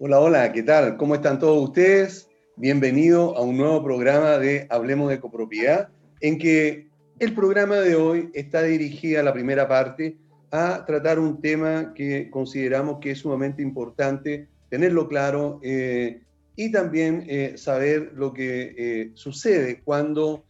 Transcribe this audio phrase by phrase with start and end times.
[0.00, 0.96] Hola, hola, ¿qué tal?
[0.96, 2.28] ¿Cómo están todos ustedes?
[2.54, 5.88] Bienvenido a un nuevo programa de Hablemos de Copropiedad,
[6.20, 6.86] en que
[7.18, 10.16] el programa de hoy está dirigido a la primera parte
[10.52, 16.22] a tratar un tema que consideramos que es sumamente importante tenerlo claro eh,
[16.54, 20.44] y también eh, saber lo que eh, sucede cuando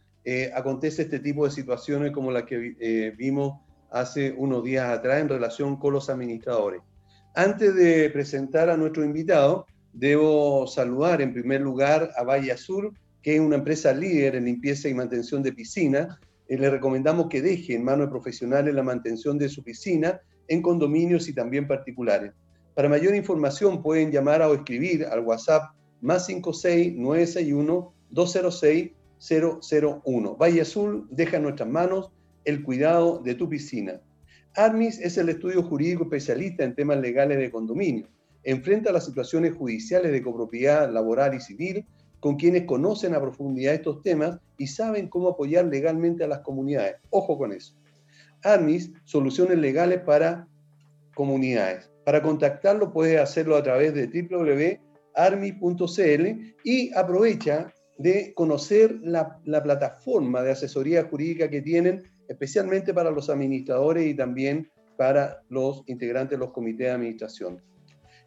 [0.53, 3.59] acontece este tipo de situaciones como la que vimos
[3.89, 6.83] hace unos días atrás en relación con los administradores.
[7.35, 13.35] Antes de presentar a nuestro invitado, debo saludar en primer lugar a Valle Azul, que
[13.35, 16.17] es una empresa líder en limpieza y mantención de piscinas.
[16.47, 20.61] Eh, le recomendamos que deje en manos de profesionales la mantención de su piscina en
[20.61, 22.33] condominios y también particulares.
[22.73, 30.35] Para mayor información pueden llamar o escribir al WhatsApp más 56 961 206 001.
[30.37, 32.09] Valle Azul deja en nuestras manos
[32.45, 34.01] el cuidado de tu piscina.
[34.55, 38.07] ARMIS es el estudio jurídico especialista en temas legales de condominio.
[38.43, 41.85] Enfrenta las situaciones judiciales de copropiedad laboral y civil
[42.19, 46.95] con quienes conocen a profundidad estos temas y saben cómo apoyar legalmente a las comunidades.
[47.09, 47.75] Ojo con eso.
[48.43, 50.47] ARMIS, soluciones legales para
[51.15, 51.89] comunidades.
[52.05, 54.81] Para contactarlo puedes hacerlo a través de www.armis.cl
[56.63, 63.29] y aprovecha de conocer la, la plataforma de asesoría jurídica que tienen especialmente para los
[63.29, 67.61] administradores y también para los integrantes de los comités de administración.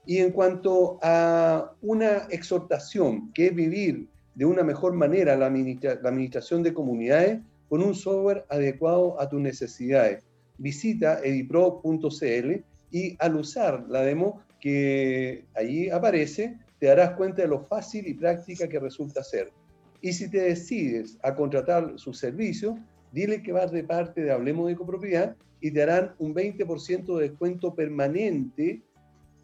[0.05, 6.62] Y en cuanto a una exhortación, que es vivir de una mejor manera la, administración
[6.62, 10.25] de comunidades con un software adecuado a tus necesidades,
[10.58, 17.61] visita edipro.cl y al usar la demo que allí aparece, te darás cuenta de lo
[17.61, 19.53] fácil y práctica que resulta ser.
[20.00, 22.77] Y si te decides a contratar su servicio,
[23.12, 27.28] dile que vas de parte de Hablemos de Copropiedad y te harán un 20% de
[27.28, 28.82] descuento permanente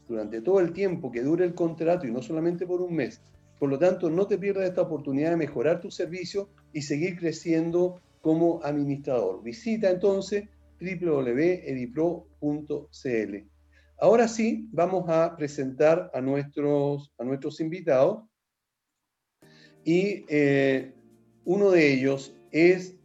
[0.08, 3.20] durante todo el tiempo que dure el contrato y no solamente por un mes.
[3.58, 8.00] Por lo tanto, no te pierdas esta oportunidad de mejorar tu servicio y seguir creciendo
[8.20, 9.42] como administrador.
[9.42, 10.48] Visita entonces
[10.80, 12.28] www.edipro.cl.
[14.00, 18.22] Ahora sí, vamos a presentar a nuestros, a nuestros invitados
[19.84, 20.94] y eh,
[21.44, 22.97] uno de ellos es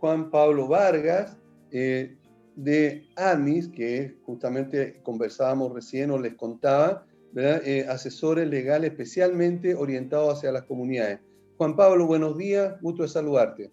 [0.00, 1.36] Juan Pablo Vargas,
[1.70, 2.16] eh,
[2.56, 7.04] de AMIS, que justamente conversábamos recién o les contaba,
[7.36, 11.20] eh, asesores legales especialmente orientados hacia las comunidades.
[11.58, 13.70] Juan Pablo, buenos días, gusto de saludarte.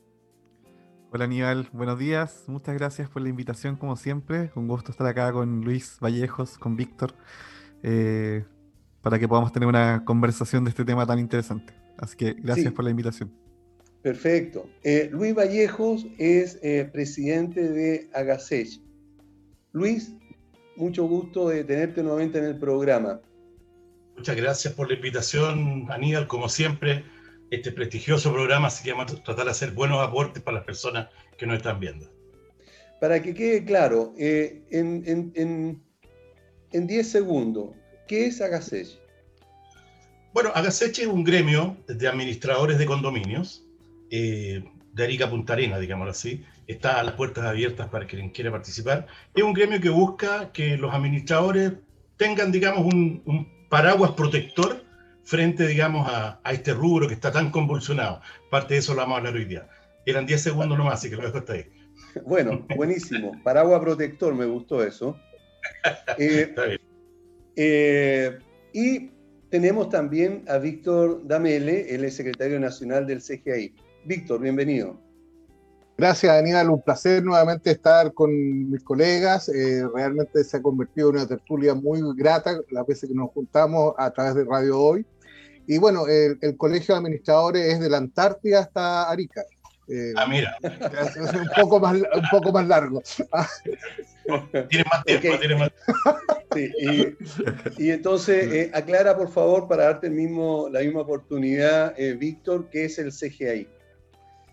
[1.12, 5.32] Hola Aníbal, buenos días, muchas gracias por la invitación como siempre, un gusto estar acá
[5.32, 7.14] con Luis Vallejos, con Víctor,
[7.84, 8.44] eh,
[9.02, 11.74] para que podamos tener una conversación de este tema tan interesante.
[11.98, 13.47] Así que gracias por la invitación.
[14.08, 14.70] Perfecto.
[14.86, 18.80] Eh, Luis Vallejos es eh, presidente de Agasech.
[19.74, 20.14] Luis,
[20.78, 23.20] mucho gusto de tenerte nuevamente en el programa.
[24.16, 27.04] Muchas gracias por la invitación, Aníbal, como siempre,
[27.52, 31.10] este prestigioso programa, así que vamos a tratar de hacer buenos aportes para las personas
[31.38, 32.10] que nos están viendo.
[33.02, 35.82] Para que quede claro, eh, en
[36.72, 37.76] 10 segundos,
[38.08, 38.88] ¿qué es Agasech?
[40.34, 43.67] Bueno, Agasech es un gremio de administradores de condominios
[44.12, 44.64] eh,
[44.94, 49.08] de Arica Punta Arena, digámoslo así, está a las puertas abiertas para quien quiera participar.
[49.34, 51.74] Es un gremio que busca que los administradores
[52.18, 54.84] tengan, digamos, un, paraguas protector
[55.24, 58.22] frente, digamos, a, este rubro que está tan convulsionado.
[58.50, 59.70] Parte de eso lo vamos a hablar hoy día.
[60.06, 61.66] Eran 10 segundos nomás, así que lo dejo hasta ahí.
[62.26, 63.40] Bueno, buenísimo.
[63.44, 65.18] Paraguas protector, me gustó eso.
[66.18, 66.80] Eh,
[67.56, 68.40] eh,
[68.74, 69.12] y
[69.50, 73.74] tenemos también a Víctor Damele, él es secretario nacional del CGI.
[74.08, 74.98] Víctor, bienvenido.
[75.98, 76.70] Gracias, Aníbal.
[76.70, 78.32] Un placer nuevamente estar con
[78.72, 79.50] mis colegas.
[79.50, 83.96] Eh, realmente se ha convertido en una tertulia muy grata las veces que nos juntamos
[83.98, 85.06] a través de Radio Hoy.
[85.68, 89.44] Y bueno, el, Colegio de Administradores es de la Antártida hasta Arica.
[89.90, 90.56] Eh, ah, mira.
[90.62, 93.04] Es, un, poco más, un poco más largo.
[94.70, 95.72] Tiene más tiempo, tiene más
[96.54, 96.72] sí,
[97.78, 102.86] y, entonces, eh, aclara por favor, para darte el mismo, la misma oportunidad, Víctor, ¿qué
[102.86, 103.68] es el CGI?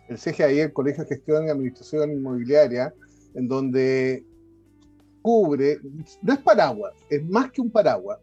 [0.08, 2.94] El CGI, el Colegio de Gestión y Administración Inmobiliaria,
[3.34, 4.24] en donde
[5.22, 5.78] cubre,
[6.22, 8.18] no es paraguas, es más que un paraguas,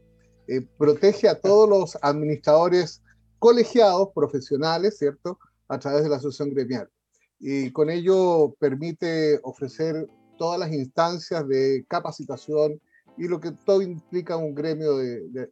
[0.48, 3.01] eh, protege a todos los administradores
[3.39, 6.88] colegiados, profesionales, ¿cierto?, a través de la asociación gremial.
[7.39, 10.07] Y con ello permite ofrecer
[10.38, 12.80] todas las instancias de capacitación
[13.18, 15.50] y lo que todo implica un gremio de, de.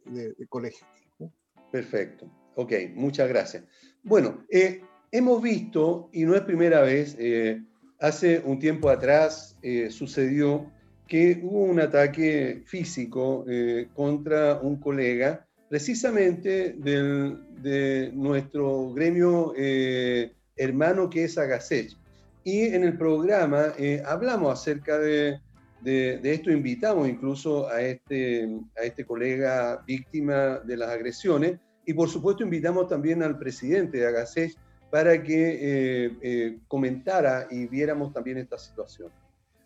[1.72, 2.30] Perfecto.
[2.56, 3.64] Ok, muchas gracias.
[4.02, 7.62] Bueno, eh, hemos visto, y no es primera vez, eh,
[7.98, 10.70] hace un tiempo atrás eh, sucedió
[11.10, 21.10] que hubo un ataque físico eh, contra un colega precisamente de nuestro gremio eh, hermano
[21.10, 21.96] que es Agasech.
[22.44, 25.40] Y en el programa eh, hablamos acerca de,
[25.84, 28.48] esto, invitamos incluso a este,
[28.80, 34.06] a este colega víctima de las agresiones y por supuesto invitamos también al presidente de
[34.06, 34.56] Agasech
[34.90, 39.10] para que eh, comentara y viéramos también esta situación.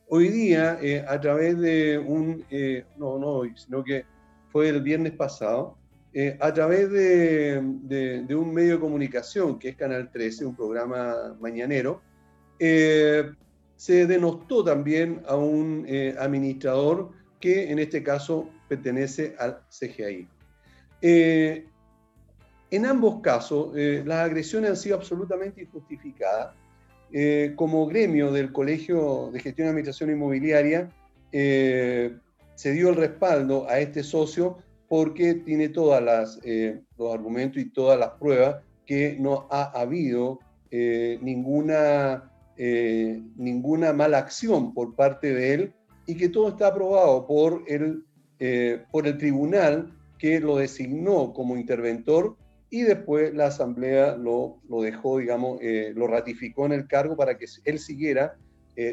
[0.08, 0.78] Hoy día,
[1.08, 2.44] a través de un,
[2.98, 4.04] no, no hoy, sino que
[4.52, 5.76] fue el viernes pasado,
[6.16, 12.02] eh, a través de, un medio de comunicación que es Canal 13, un programa mañanero,
[12.60, 13.32] eh,
[13.74, 17.10] se denostó también a un eh, administrador
[17.40, 20.28] que en este caso pertenece al CGI.
[22.70, 26.54] En ambos casos, las agresiones han sido absolutamente injustificadas.
[27.54, 30.90] como gremio del Colegio de Gestión y Administración Inmobiliaria,
[31.30, 34.58] se dio el respaldo a este socio
[34.88, 40.40] porque tiene todos eh, los argumentos y todas las pruebas que no ha habido
[40.70, 45.72] eh, ninguna, eh, ninguna mala acción por parte de él
[46.06, 48.04] y que todo está aprobado por el,
[48.90, 52.36] por el tribunal que lo designó como interventor
[52.74, 55.60] y después la asamblea lo, lo dejó, digamos,
[55.94, 58.36] lo ratificó en el cargo para que él siguiera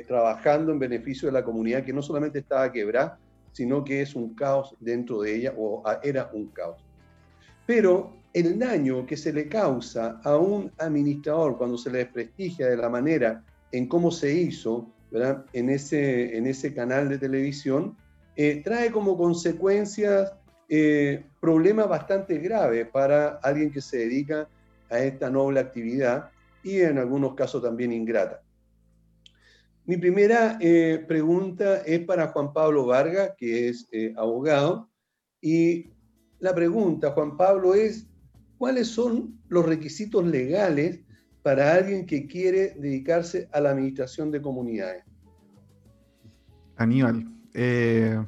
[0.07, 3.17] trabajando en beneficio de la comunidad que no solamente estaba quebrada,
[3.51, 6.83] sino que es un caos dentro de ella o era un caos.
[7.65, 12.77] Pero el daño que se le causa a un administrador cuando se le desprestigia de
[12.77, 14.87] la manera en cómo se hizo
[15.51, 17.97] En, ese, en ese canal de televisión,
[18.37, 20.31] eh, trae como consecuencias
[20.73, 24.47] eh, problemas bastante graves para alguien que se dedica
[24.89, 26.29] a esta noble actividad
[26.63, 28.41] y en algunos casos también ingrata.
[29.83, 34.89] Mi primera eh, pregunta es para Juan Pablo Vargas, que es eh, abogado,
[35.41, 35.89] y
[36.39, 38.07] la pregunta, Juan Pablo, es,
[38.57, 41.01] ¿cuáles son los requisitos legales
[41.43, 45.03] para alguien que quiere dedicarse a la administración de comunidades?
[46.77, 48.23] Aníbal, eh,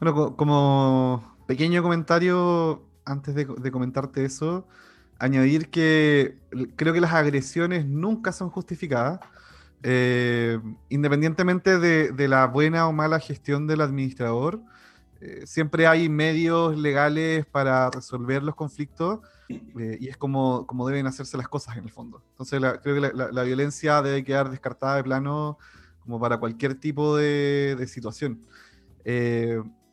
[0.00, 4.66] bueno, como pequeño comentario, antes de, comentarte eso,
[5.18, 6.38] añadir que
[6.76, 9.20] creo que las agresiones nunca son justificadas
[9.82, 10.58] eh,
[10.88, 14.60] independientemente de, la buena o mala gestión del administrador,
[15.20, 21.06] eh, siempre hay medios legales para resolver los conflictos eh, y es como, como deben
[21.06, 22.22] hacerse las cosas en el fondo.
[22.32, 25.58] Entonces creo que la, violencia debe quedar descartada de plano
[26.00, 28.40] como para cualquier tipo de situación.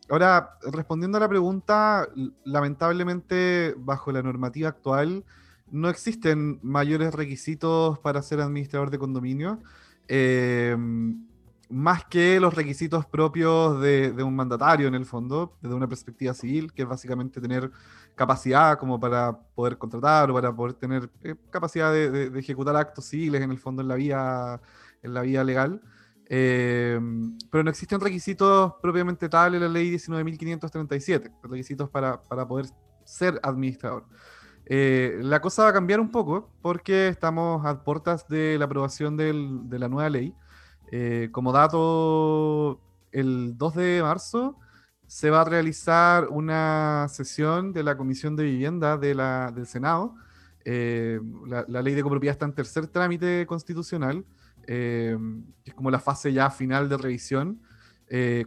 [0.09, 2.07] Ahora, respondiendo a la pregunta,
[2.43, 5.23] lamentablemente bajo la normativa actual,
[5.71, 9.59] no existen mayores requisitos para ser administrador de condominio,
[10.07, 10.77] eh,
[11.69, 16.71] más que los requisitos propios de, un mandatario en el fondo, desde una perspectiva civil,
[16.71, 17.71] que es básicamente tener
[18.13, 23.41] capacidad como para poder contratar o para poder tener eh, capacidad de, ejecutar actos civiles
[23.41, 24.61] en el fondo en la vía,
[25.01, 25.81] en la vía legal.
[26.35, 26.99] Eh,
[27.51, 32.65] pero no existen requisitos propiamente tal en la ley 19.537, requisitos para, para poder
[33.03, 34.05] ser administrador.
[34.65, 39.15] Eh, la cosa va a cambiar un poco porque estamos a puertas de la aprobación
[39.15, 40.33] de la nueva ley.
[40.91, 42.79] Eh, como dato,
[43.11, 44.57] el 2 de marzo
[45.05, 50.15] se va a realizar una sesión de la Comisión de Vivienda de la, del Senado.
[50.65, 54.25] Eh, la, ley de copropiedad está en tercer trámite constitucional,
[54.65, 55.17] que
[55.65, 57.61] es como la fase ya final de revisión,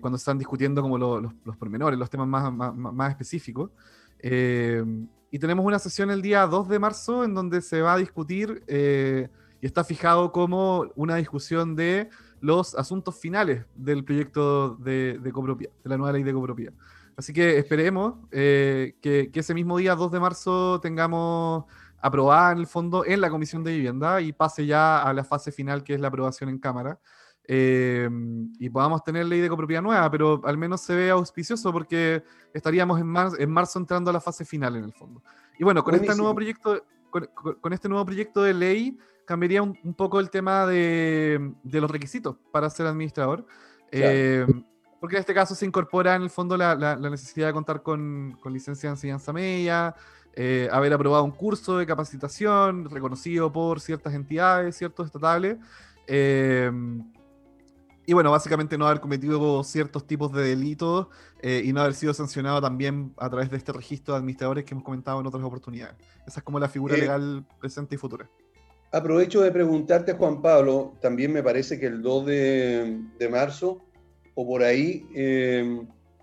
[0.00, 3.70] cuando están discutiendo como los, los pormenores, los temas más, más, más específicos.
[5.30, 8.62] Y tenemos una sesión el día 2 de marzo en donde se va a discutir
[8.68, 9.28] eh,
[9.60, 12.08] y está fijado como una discusión de
[12.40, 16.72] los asuntos finales del proyecto de, de copropiedad, de la nueva ley de copropiedad.
[17.16, 21.64] Así que esperemos eh, que, ese mismo día 2 de marzo tengamos
[22.06, 25.52] aprobada en el fondo en la Comisión de Vivienda y pase ya a la fase
[25.52, 26.98] final que es la aprobación en Cámara.
[27.48, 28.08] Eh,
[28.58, 33.00] y podamos tener ley de copropiedad nueva, pero al menos se ve auspicioso porque estaríamos
[33.00, 35.22] en, en marzo entrando a la fase final en el fondo.
[35.58, 40.20] Y bueno, con este nuevo proyecto, con, este nuevo proyecto de ley cambiaría un, poco
[40.20, 43.46] el tema de, de, los requisitos para ser administrador.
[43.92, 44.44] Eh,
[45.00, 48.36] porque en este caso se incorpora en el fondo la, la, necesidad de contar con,
[48.40, 49.94] con, licencia de enseñanza media,
[50.38, 55.56] eh, haber aprobado un curso de capacitación reconocido por ciertas entidades, ciertos estatales.
[56.06, 56.70] Eh,
[58.04, 61.08] y bueno, básicamente no haber cometido ciertos tipos de delitos
[61.40, 64.74] eh, y no haber sido sancionado también a través de este registro de administradores que
[64.74, 65.96] hemos comentado en otras oportunidades.
[66.26, 68.28] Esa es como la figura legal presente y futura.
[68.92, 73.82] Aprovecho de preguntarte, Juan Pablo, también me parece que el 2 de, marzo
[74.34, 75.04] o por ahí,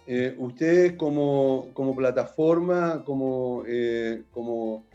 [0.05, 4.85] eh, ustedes como, como, plataforma, como, eh, como,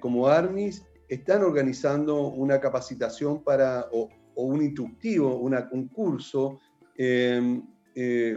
[0.00, 6.58] como ARMIS, están organizando una capacitación para, o, un instructivo, un curso,
[6.96, 7.62] em,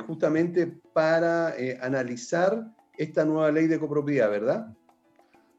[0.06, 4.76] justamente para analizar esta nueva ley de copropiedad, ¿verdad?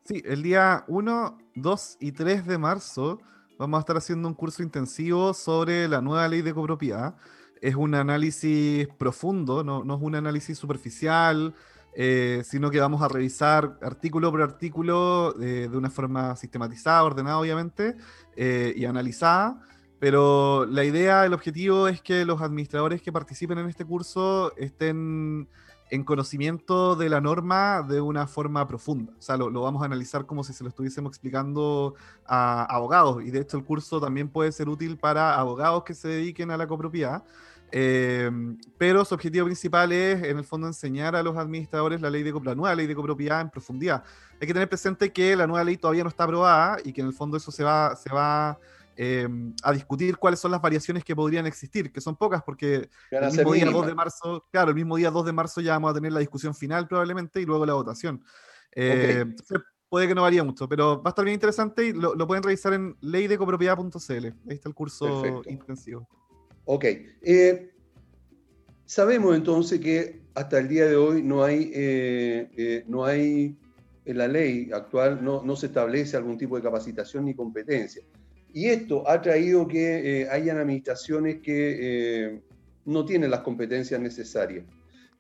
[0.05, 3.19] Sí, el día 1, 2 y 3 de marzo
[3.59, 7.17] vamos a estar haciendo un curso intensivo sobre la nueva ley de copropiedad.
[7.61, 11.55] Es un análisis profundo, no, es un análisis superficial,
[11.95, 17.39] eh, sino que vamos a revisar artículo por artículo eh, de una forma sistematizada, ordenada
[17.39, 17.97] obviamente,
[18.37, 19.63] eh, y analizada.
[19.99, 25.49] Pero la idea, el objetivo es que los administradores que participen en este curso estén
[25.91, 29.13] en conocimiento de la norma de una forma profunda.
[29.19, 31.95] O sea, lo, vamos a analizar como si se lo estuviésemos explicando
[32.27, 33.23] a abogados.
[33.25, 36.57] Y de hecho el curso también puede ser útil para abogados que se dediquen a
[36.57, 37.23] la copropiedad.
[37.73, 38.31] Eh,
[38.79, 42.33] pero su objetivo principal es, en el fondo, enseñar a los administradores la, ley de,
[42.33, 44.05] la nueva ley de copropiedad en profundidad.
[44.41, 47.09] Hay que tener presente que la nueva ley todavía no está aprobada y que en
[47.09, 48.59] el fondo eso se va, se va
[48.99, 53.27] Em, a discutir cuáles son las variaciones que podrían existir, que son pocas, porque el
[53.27, 55.95] mismo día 2 de marzo, claro, el mismo día 2 de marzo ya vamos a
[55.95, 58.25] tener la discusión final probablemente y luego la votación.
[58.75, 59.27] Eh,
[59.91, 62.73] puede que no varía mucho, pero va a estar bien interesante y lo, pueden revisar
[62.73, 64.25] en leydecopropiedad.cl.
[64.25, 66.09] Ahí está el curso intensivo.
[66.65, 66.85] Ok.
[67.21, 67.75] Eh,
[68.87, 73.59] sabemos entonces que hasta el día de hoy no hay, eh, no hay
[74.07, 78.03] en la ley actual, no, no se establece algún tipo de capacitación ni competencia.
[78.53, 82.41] Y esto ha traído que eh, hayan administraciones que eh,
[82.85, 84.65] no tienen las competencias necesarias.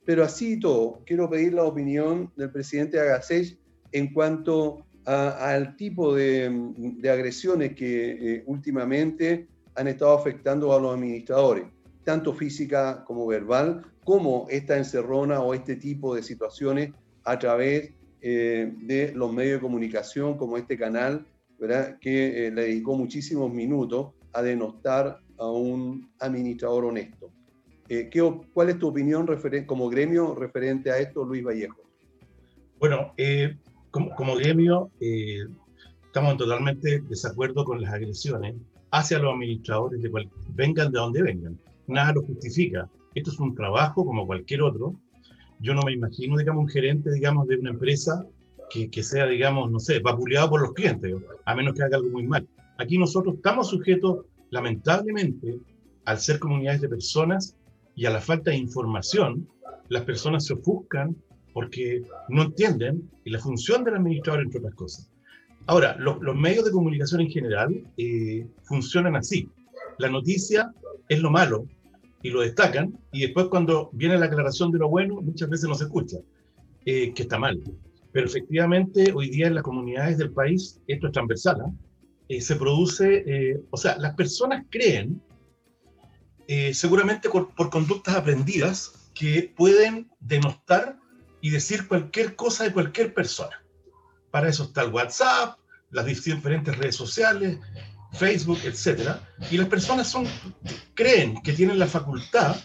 [0.04, 3.58] Pero así todo, quiero pedir la opinión del presidente Agasej
[3.92, 6.50] en cuanto al tipo de,
[7.08, 11.64] agresiones que eh, últimamente han estado afectando a los administradores,
[12.04, 16.92] tanto física como verbal, como esta encerrona o este tipo de situaciones
[17.24, 21.24] a través de los medios de comunicación como este canal
[22.00, 27.30] que eh, le dedicó muchísimos minutos a denostar a un administrador honesto.
[27.88, 28.20] Eh, ¿qué,
[28.52, 29.26] ¿Cuál es tu opinión
[29.66, 31.82] como gremio referente a esto, Luis Vallejo?
[32.78, 33.56] Bueno, eh,
[33.90, 38.56] como, como, gremio estamos totalmente desacuerdo con las agresiones
[38.90, 41.58] hacia los administradores, de cual, vengan de donde vengan.
[41.86, 42.88] Nada lo justifica.
[43.14, 44.94] Esto es un trabajo como cualquier otro.
[45.60, 48.26] Yo no me imagino, digamos, un gerente, digamos, de una empresa
[48.70, 52.26] que, sea, digamos, no sé, vapuleado por los clientes, a menos que haga algo muy
[52.26, 52.46] mal.
[52.78, 55.58] Aquí nosotros estamos sujetos, lamentablemente,
[56.04, 57.56] al ser comunidades de personas
[57.94, 59.48] y a la falta de información,
[59.88, 61.16] las personas se ofuscan
[61.52, 65.10] porque no entienden y la función del administrador, entre otras cosas.
[65.66, 69.48] Ahora, los, medios de comunicación en general eh, funcionan así.
[69.98, 70.72] La noticia
[71.08, 71.66] es lo malo
[72.22, 75.74] y lo destacan, y después cuando viene la aclaración de lo bueno, muchas veces no
[75.74, 76.18] se escucha,
[76.84, 77.60] eh, que está mal.
[78.16, 81.70] Pero efectivamente, hoy día en las comunidades del país, esto es transversal, ¿ah?
[82.30, 85.20] eh, se produce, eh, o sea, las personas creen,
[86.48, 90.98] eh, seguramente por, conductas aprendidas, que pueden denostar
[91.42, 93.62] y decir cualquier cosa de cualquier persona.
[94.30, 95.58] Para eso está el WhatsApp,
[95.90, 97.58] las diferentes redes sociales,
[98.14, 99.10] Facebook, etc.
[99.50, 100.24] Y las personas son,
[100.94, 102.56] creen que tienen la facultad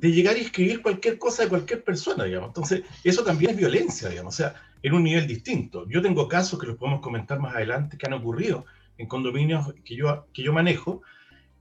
[0.00, 2.48] de llegar y escribir cualquier cosa de cualquier persona, digamos.
[2.48, 4.34] Entonces, eso también es violencia, digamos.
[4.34, 5.86] O sea, en un nivel distinto.
[5.88, 8.64] Yo tengo casos que los podemos comentar más adelante que han ocurrido
[8.96, 11.02] en condominios que yo, que yo manejo,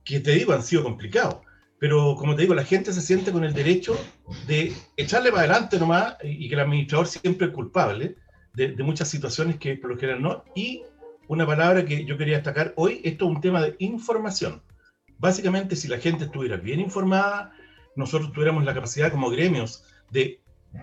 [0.05, 1.39] que te digo han sido complicados.
[1.79, 3.97] Pero como te digo, la gente se siente con el derecho
[4.47, 8.15] de echarle para adelante nomás y que el administrador siempre es culpable
[8.53, 10.43] de, de muchas situaciones que por lo general no.
[10.55, 10.83] Y
[11.27, 14.61] una palabra que yo quería destacar hoy, esto es un tema de información.
[15.17, 17.53] Básicamente, si la gente estuviera bien informada,
[17.99, 20.39] nosotros tuviéramos la capacidad como gremios de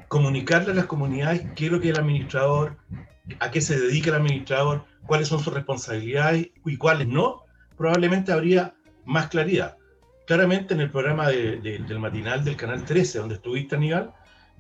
[0.09, 2.77] comunicarle a las comunidades qué es lo que el administrador,
[3.41, 7.45] a qué se dedica el administrador, cuáles son sus responsabilidades y cuáles no,
[7.77, 8.75] probablemente habría
[9.07, 9.79] más claridad.
[10.27, 14.13] Claramente en el programa del matinal del Canal 13, donde estuviste, Aníbal,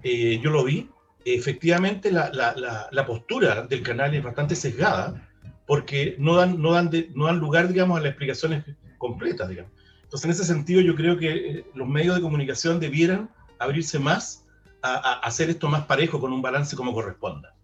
[0.02, 0.88] eh, yo lo vi,
[1.26, 5.28] efectivamente la, la, la, postura del canal es bastante sesgada,
[5.66, 8.64] porque no dan, no dan, no dan lugar, digamos, a las explicaciones
[8.96, 9.72] completas, digamos.
[10.06, 14.46] Entonces, en ese sentido, yo creo que eh, los medios de comunicación debieran abrirse más
[14.80, 17.56] a, hacer esto más parejo con un balance como corresponda.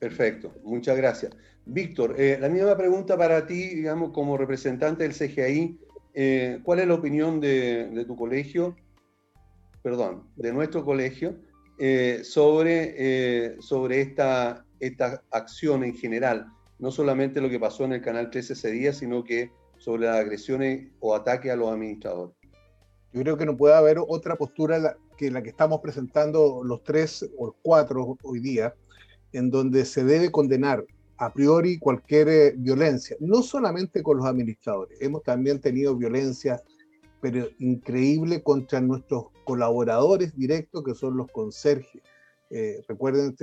[0.00, 1.32] Perfecto, muchas gracias.
[1.66, 5.78] Víctor, eh, la misma pregunta para ti, digamos, como representante del CGI,
[6.14, 8.74] eh, ¿cuál es la opinión de, tu colegio,
[9.82, 11.36] perdón, de nuestro colegio,
[12.24, 16.48] sobre, sobre esta, esta acción en general?
[16.80, 20.20] No solamente lo que pasó en el Canal 13 ese día, sino que sobre las
[20.20, 22.36] agresiones o ataques a los administradores.
[23.12, 27.28] Yo creo que no puede haber otra postura que la que estamos presentando los tres
[27.36, 28.74] o cuatro hoy día,
[29.32, 30.84] en donde se debe condenar
[31.16, 36.62] a priori cualquier eh, violencia, no solamente con los administradores, hemos también tenido violencia,
[37.20, 42.00] pero increíble contra nuestros colaboradores directos, que son los conserjes.
[42.52, 43.36] Eh, recuerden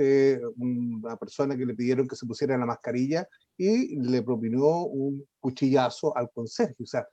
[0.58, 6.14] una persona que le pidieron que se pusiera la mascarilla y le propinó un cuchillazo
[6.14, 6.82] al conserje.
[6.82, 7.06] O sea,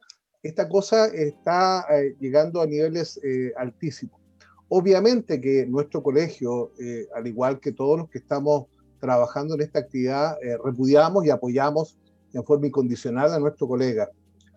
[0.43, 4.19] esta cosa está eh, llegando a niveles eh, altísimos.
[4.67, 6.71] Obviamente que nuestro colegio,
[7.15, 8.65] al igual que todos los que estamos
[8.99, 11.99] trabajando en esta actividad, repudiamos y apoyamos
[12.33, 14.09] en forma incondicional a nuestro colega.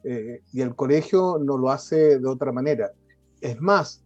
[0.05, 2.91] y el colegio no lo hace de otra manera.
[3.43, 4.03] Es más,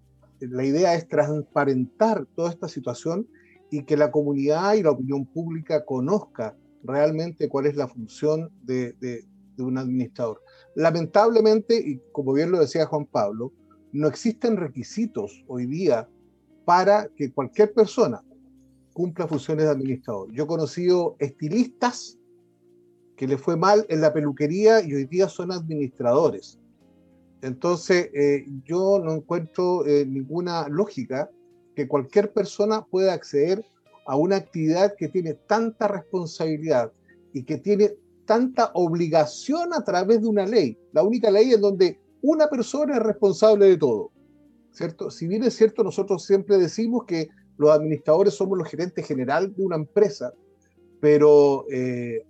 [0.50, 3.28] la idea es transparentar toda esta situación
[3.70, 9.24] y que la comunidad y la opinión pública conozca realmente cuál es la función de,
[9.58, 10.40] un administrador.
[10.74, 13.52] Lamentablemente, y como bien lo decía Juan Pablo,
[13.92, 16.08] no existen requisitos hoy día
[16.64, 18.22] para que cualquier persona
[18.92, 20.32] cumpla funciones de administrador.
[20.32, 22.18] Yo he conocido estilistas
[23.16, 26.58] que le fue mal en la peluquería y hoy día son administradores.
[27.42, 31.28] Entonces, eh, yo no encuentro eh, ninguna lógica
[31.74, 33.64] que cualquier persona pueda acceder
[34.06, 36.92] a una actividad que tiene tanta responsabilidad
[37.32, 37.94] y que tiene
[38.26, 40.78] tanta obligación a través de una ley.
[40.92, 44.12] La única ley en donde una persona es responsable de todo.
[44.70, 45.10] ¿Cierto?
[45.10, 49.64] Si bien es cierto, nosotros siempre decimos que los administradores somos los gerentes general de
[49.64, 50.32] una empresa,
[51.00, 52.24] pero eh,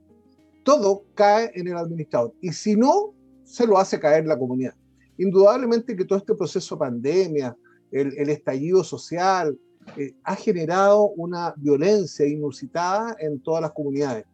[0.65, 2.33] todo cae en el administrador.
[2.41, 3.15] Y si no,
[3.45, 4.75] se lo hace caer la comunidad.
[5.19, 7.57] Indudablemente que todo este proceso pandemia,
[7.91, 9.59] el, estallido social,
[9.97, 14.25] eh, ha generado una violencia inusitada en todas las comunidades.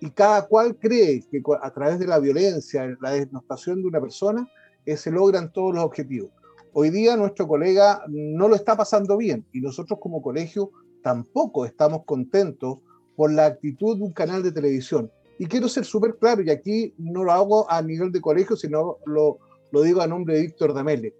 [0.00, 4.48] Y cada cual cree que a través de la violencia, la desnotación de una persona,
[4.84, 6.30] eh, se logran todos los objetivos.
[6.72, 10.70] Hoy día nuestro colega no lo está pasando bien y nosotros como colegio
[11.02, 12.78] tampoco estamos contentos
[13.16, 15.10] por la actitud de un canal de televisión.
[15.38, 18.98] Y quiero ser súper claro, y aquí no lo hago a nivel de colegio, sino
[19.06, 19.38] lo,
[19.70, 21.14] lo digo a nombre de Víctor Damele.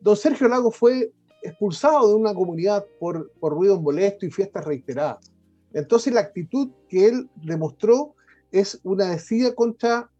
[0.00, 1.12] Don Sergio Lago fue
[1.42, 5.30] expulsado de una comunidad por, por ruido molesto y fiestas reiteradas.
[5.72, 8.14] Entonces la actitud que él demostró
[8.50, 10.10] es una decida contra,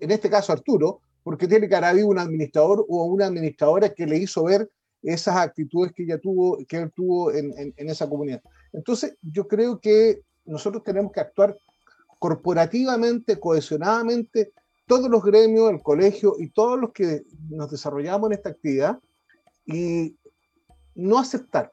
[0.00, 4.16] en este caso Arturo, porque tiene haber habido un administrador o una administradora que le
[4.16, 4.70] hizo ver
[5.02, 8.42] esas actitudes que ella tuvo, que él tuvo en, en esa comunidad.
[8.72, 11.58] Entonces yo creo que nosotros tenemos que actuar
[12.18, 14.52] corporativamente, cohesionadamente,
[14.86, 18.98] todos los gremios, el colegio y todos los que nos desarrollamos en esta actividad
[19.66, 20.16] y
[20.94, 21.72] no aceptar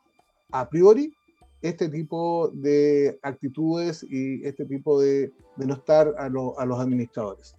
[0.52, 1.13] a priori
[1.62, 6.30] este tipo de actitudes y este tipo de, de no estar a, a,
[6.65, 7.56] los administradores.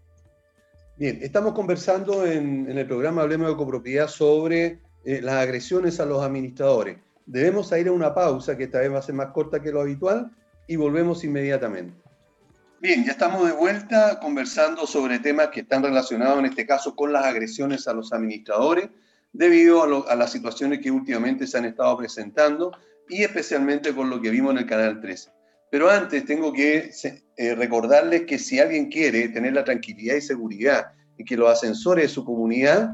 [0.99, 6.07] Bien, estamos conversando en, en, el programa Hablemos de Copropiedad sobre eh, las agresiones a
[6.07, 6.99] los administradores.
[7.27, 9.81] Debemos ir a una pausa que esta vez va a ser más corta que lo
[9.81, 10.31] habitual
[10.69, 12.04] y volvemos inmediatamente.
[12.85, 17.15] Bien, ya estamos de vuelta conversando sobre temas que están relacionados en este caso con
[17.15, 18.91] las agresiones a los administradores
[19.33, 22.73] debido a, las situaciones que últimamente se han estado presentando
[23.09, 25.31] y especialmente con lo que vimos en el Canal 13.
[25.71, 26.91] Pero antes tengo que
[27.39, 32.05] eh, recordarles que si alguien quiere tener la tranquilidad y seguridad y que los ascensores
[32.05, 32.91] de su comunidad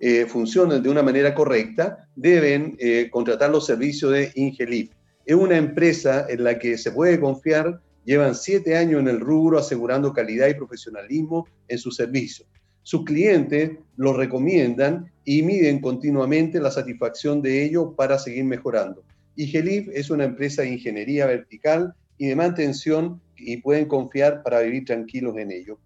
[0.00, 4.90] eh, funcionen de una manera correcta, deben eh, contratar los servicios de Ingelif.
[5.24, 9.58] Es una empresa en la que se puede confiar Llevan siete años en el rubro
[9.58, 12.46] asegurando calidad y profesionalismo en su servicio.
[12.82, 19.02] Sus clientes los recomiendan y miden continuamente la satisfacción de ellos para seguir mejorando.
[19.36, 24.86] IGELIF es una empresa de ingeniería vertical y de mantención y pueden confiar para vivir
[24.86, 25.78] tranquilos en ello.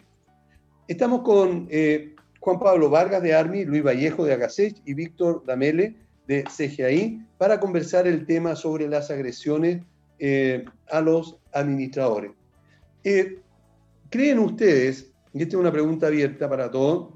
[0.87, 2.14] Estamos con eh,
[2.45, 7.59] Juan Pablo Vargas de Armi, Luis Vallejo de Agasech y Víctor Damele de CGI para
[7.59, 9.83] conversar el tema sobre las agresiones
[10.19, 12.33] eh, a los administradores.
[13.03, 13.39] Eh,
[14.11, 17.15] ¿Creen ustedes, y esta es una pregunta abierta para todos,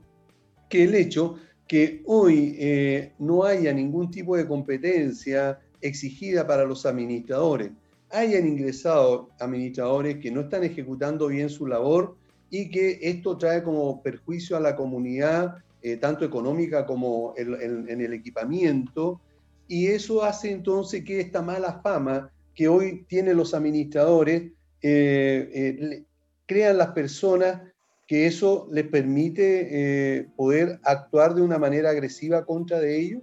[0.70, 1.34] que el hecho
[1.66, 7.70] que hoy eh, no haya ningún tipo de competencia exigida para los administradores,
[8.08, 12.16] hayan ingresado administradores que no están ejecutando bien su labor
[12.50, 15.56] y que esto trae como perjuicio a la comunidad,
[16.00, 19.20] tanto económica como en el equipamiento,
[19.68, 24.50] y eso hace entonces que esta mala fama que hoy tienen los administradores
[24.82, 26.04] eh, eh,
[26.46, 27.62] crean las personas
[28.06, 33.22] que eso les permite eh, poder actuar de una manera agresiva contra de ellos?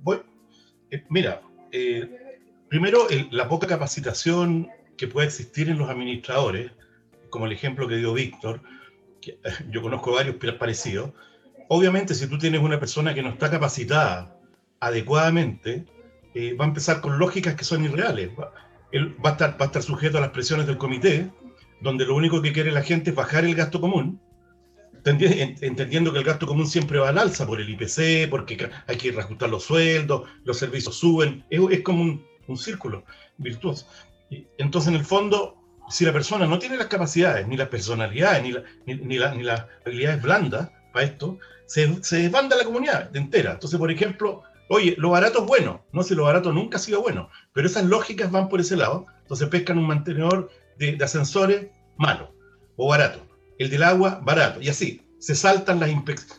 [0.00, 0.24] bueno,
[1.08, 1.40] mira,
[2.68, 6.72] primero la poca capacitación que puede existir en los administradores,
[7.32, 8.60] como el ejemplo que dio Víctor,
[9.70, 11.10] yo conozco varios parecidos,
[11.68, 14.36] obviamente si tú tienes una persona que no está capacitada
[14.78, 15.86] adecuadamente,
[16.34, 18.30] eh, va a empezar con lógicas que son irreales.
[18.90, 21.30] Él va a, estar, va a estar sujeto a las presiones del comité,
[21.80, 24.20] donde lo único que quiere la gente es bajar el gasto común,
[25.04, 29.12] entendiendo que el gasto común siempre va al alza por el IPC, porque hay que
[29.12, 33.04] reajustar los sueldos, los servicios suben, es, como un, círculo
[33.38, 33.86] virtuoso.
[34.58, 35.61] Entonces, en el fondo,
[35.92, 39.42] si la persona no tiene las capacidades, ni las personalidades, ni, la, ni, ni, ni
[39.42, 43.52] las habilidades blandas para esto, se, se desbanda la comunidad entera.
[43.52, 44.42] Entonces, por ejemplo,
[44.74, 45.84] Oye, lo barato es bueno.
[45.92, 47.28] No sé, lo barato nunca ha sido bueno.
[47.52, 49.04] Pero esas lógicas van por ese lado.
[49.20, 51.66] Entonces pescan un mantenedor de, ascensores
[51.98, 52.34] malo
[52.76, 53.20] o barato.
[53.58, 54.62] El del agua, barato.
[54.62, 55.02] Y así.
[55.18, 55.90] Se saltan, las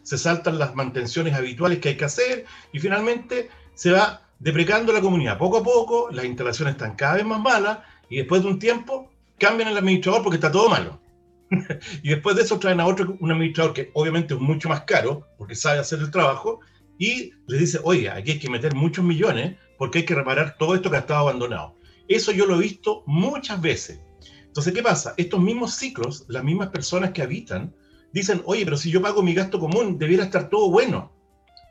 [0.02, 5.00] se saltan las mantenciones habituales que hay que hacer y finalmente se va deprecando la
[5.00, 5.38] comunidad.
[5.38, 7.78] Poco a poco las instalaciones están cada vez más malas
[8.10, 9.12] y después de un tiempo
[9.44, 11.02] cambian el administrador porque está todo malo.
[12.04, 15.28] y después de eso traen a otro, un administrador que obviamente es mucho más caro
[15.38, 16.62] porque sabe hacer el trabajo
[16.98, 20.76] y le dice, oye, aquí hay que meter muchos millones porque hay que reparar todo
[20.76, 21.76] esto que ha estado abandonado.
[22.08, 24.00] Eso yo lo he visto muchas veces.
[24.46, 25.14] Entonces, ¿qué pasa?
[25.18, 27.76] Estos mismos ciclos, las mismas personas que habitan,
[28.14, 31.12] dicen, oye, pero si yo pago mi gasto común, debiera estar todo bueno.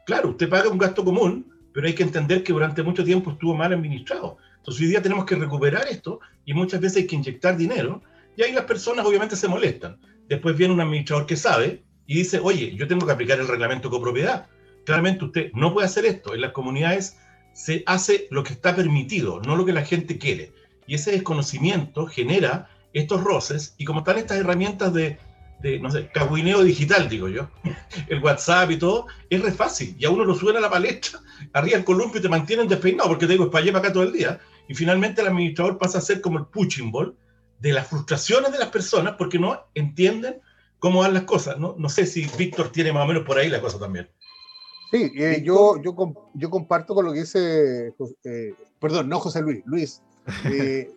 [0.05, 3.55] Claro, usted paga un gasto común, pero hay que entender que durante mucho tiempo estuvo
[3.55, 4.37] mal administrado.
[4.63, 8.03] Entonces, hoy día tenemos que recuperar esto y muchas veces hay que inyectar dinero
[8.37, 9.99] y ahí las personas obviamente se molestan.
[10.29, 13.91] Después viene un administrador que sabe y dice, oye, yo tengo que aplicar el reglamento
[13.91, 14.47] copropiedad
[14.85, 16.35] claramente usted no puede hacer esto.
[16.35, 17.17] En las comunidades
[17.53, 20.53] se hace lo que está permitido, no lo que la gente quiere.
[20.87, 25.19] Y ese desconocimiento genera estos roces y como están estas herramientas de,
[25.61, 27.49] de no sé, caguineo digital, digo yo,
[28.09, 29.95] el WhatsApp y todo, es re fácil.
[29.99, 31.21] Y a uno lo suben a la palestra,
[31.53, 34.03] arriba el columpio y te mantienen despeinado porque te digo, es para para acá todo
[34.03, 34.41] el día.
[34.69, 37.17] Y finalmente el administrador pasa a ser como el punching ball
[37.59, 40.41] de las frustraciones de las personas porque no entienden
[40.79, 41.59] cómo van las cosas.
[41.59, 44.09] No, no sé si Víctor tiene más o menos por ahí la cosa también.
[44.91, 45.95] Sí, eh, yo, yo,
[46.35, 47.95] yo comparto con lo que dice,
[48.25, 50.03] eh, perdón, no José Luis, Luis.
[50.45, 50.89] Eh,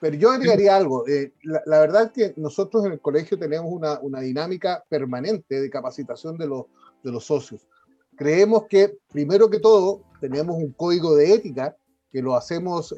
[0.00, 1.04] pero yo agregaría algo.
[1.44, 5.70] La, la, verdad es que nosotros en el colegio tenemos una, una dinámica permanente de
[5.70, 6.64] capacitación de los,
[7.04, 7.68] de los socios.
[8.16, 11.76] Creemos que, primero que todo, tenemos un código de ética
[12.12, 12.94] que lo hacemos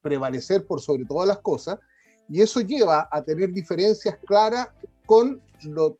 [0.00, 1.78] prevalecer por sobre todas las cosas,
[2.30, 4.68] y eso lleva a tener diferencias claras
[5.04, 5.42] con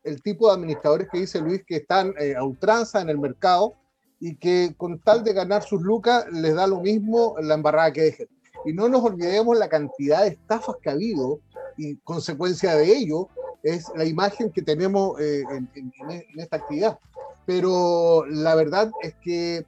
[0.04, 3.74] el tipo de administradores que dice Luis que están eh, a ultranza en el mercado
[4.20, 8.02] y que con tal de ganar sus lucas les da lo mismo la embarrada que
[8.02, 8.28] dejen.
[8.64, 11.40] Y no nos olvidemos la cantidad de estafas que ha habido
[11.76, 13.28] y consecuencia de ello
[13.62, 15.42] es la imagen que tenemos eh,
[15.74, 15.90] en,
[16.36, 16.98] esta actividad.
[17.46, 19.66] Pero la verdad es que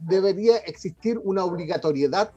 [0.00, 2.32] debería existir una obligatoriedad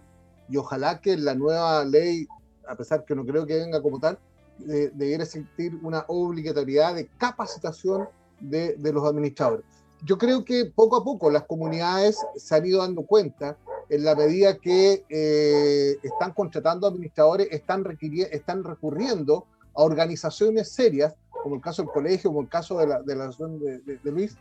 [0.50, 2.28] y ojalá que la nueva ley,
[2.68, 4.20] a pesar que no creo que venga como tal,
[4.60, 8.08] de, debiera existir una obligatoriedad de capacitación
[8.40, 9.66] de, de, los administradores.
[10.04, 13.58] Yo creo que poco a poco las comunidades se han ido dando cuenta
[13.90, 17.86] en la medida que eh, están contratando administradores, están,
[18.32, 19.46] están recurriendo
[19.76, 23.28] a organizaciones serias, como el caso del colegio, como el caso de la, de la
[23.28, 24.36] de, de, Luis,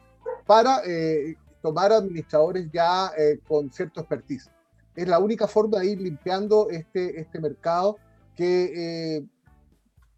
[0.47, 4.51] para eh, tomar administradores ya eh, con cierto expertise.
[4.95, 7.97] Es la única forma de ir limpiando este, este mercado
[8.37, 9.25] que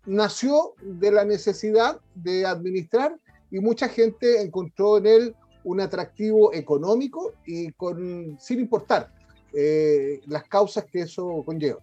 [0.07, 3.19] nació de la necesidad de administrar
[3.51, 9.11] y mucha gente encontró en él un atractivo económico y con, sin importar
[9.53, 11.81] eh, las causas que eso conlleva.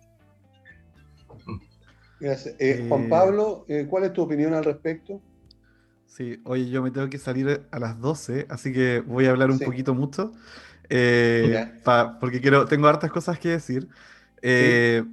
[2.19, 2.55] Gracias.
[2.59, 5.21] Eh, Juan Pablo, eh, ¿cuál es tu opinión al respecto?
[6.11, 9.49] Sí, oye, yo me tengo que salir a las 12, así que voy a hablar
[9.49, 10.33] un poquito mucho,
[12.19, 13.87] porque quiero, tengo hartas cosas que decir.
[14.43, 15.03] Sí.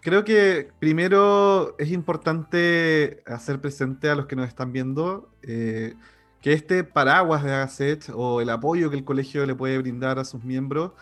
[0.00, 5.94] Creo que primero es importante hacer presente a los que nos están viendo eh,
[6.40, 10.24] que este paraguas de AGACET o el apoyo que el colegio le puede brindar a
[10.24, 10.92] sus miembros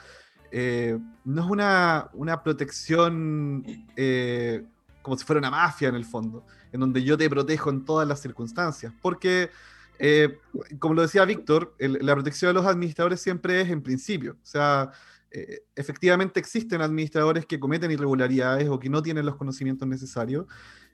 [0.52, 3.64] eh, no es una, una protección
[3.96, 4.64] eh,
[5.04, 8.08] como si fuera una mafia en el fondo, en donde yo te protejo en todas
[8.08, 9.50] las circunstancias, porque
[9.98, 10.38] eh,
[10.78, 14.32] como lo decía Víctor, la protección de los administradores siempre es en principio.
[14.42, 14.90] O sea,
[15.30, 20.46] eh, efectivamente existen administradores que cometen irregularidades o que no tienen los conocimientos necesarios.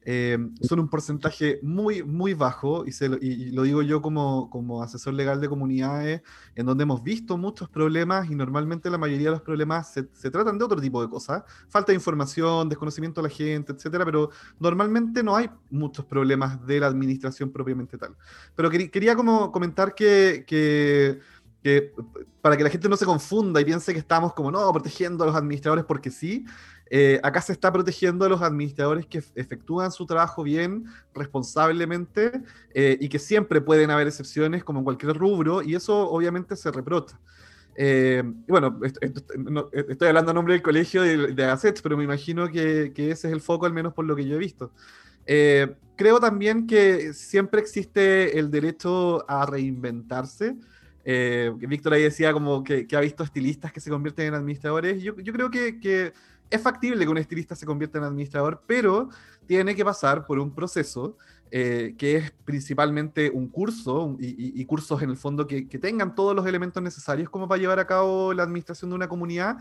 [0.02, 4.82] Eh, son un porcentaje muy, muy bajo, y, lo, y, lo digo yo como, como,
[4.82, 6.22] asesor legal de comunidades,
[6.54, 10.30] en donde hemos visto muchos problemas y normalmente la mayoría de los problemas se, se
[10.30, 14.30] tratan de otro tipo de cosas, falta de información, desconocimiento de la gente, etcétera, pero
[14.58, 18.16] normalmente no hay muchos problemas de la administración propiamente tal.
[18.56, 21.20] Pero quería como comentar que, que
[21.62, 21.92] que
[22.40, 25.26] para que la gente no se confunda y piense que estamos como, no, protegiendo a
[25.26, 26.46] los administradores porque sí,
[26.90, 32.42] eh, acá se está protegiendo a los administradores que efectúan su trabajo bien, responsablemente,
[32.74, 36.70] eh, y que siempre pueden haber excepciones como en cualquier rubro, y eso obviamente se
[36.70, 37.18] reprocha.
[37.76, 38.80] Eh, bueno,
[39.72, 43.40] estoy hablando a nombre del colegio de, de pero me imagino que, ese es el
[43.40, 44.72] foco, al menos por lo que yo he visto.
[45.24, 50.56] creo también que siempre existe el derecho a reinventarse
[51.04, 55.02] eh, Víctor ahí decía como que, ha visto estilistas que se convierten en administradores.
[55.02, 56.12] Yo, creo que,
[56.50, 59.08] es factible que un estilista se convierta en administrador, pero
[59.46, 61.16] tiene que pasar por un proceso
[61.50, 66.34] eh, que es principalmente un curso y, cursos en el fondo que, que, tengan todos
[66.34, 69.58] los elementos necesarios como para llevar a cabo la administración de una comunidad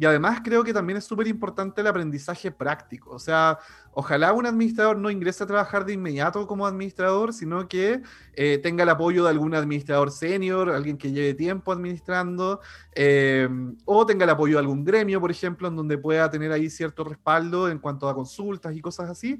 [0.00, 3.10] y además creo que también es súper importante el aprendizaje práctico.
[3.10, 3.58] O sea,
[3.92, 8.00] ojalá un administrador no ingrese a trabajar de inmediato como administrador, sino que
[8.32, 12.60] eh, tenga el apoyo de algún administrador senior, alguien que lleve tiempo administrando,
[12.94, 13.46] eh,
[13.84, 17.04] o tenga el apoyo de algún gremio, por ejemplo, en donde pueda tener ahí cierto
[17.04, 19.38] respaldo en cuanto a consultas y cosas así.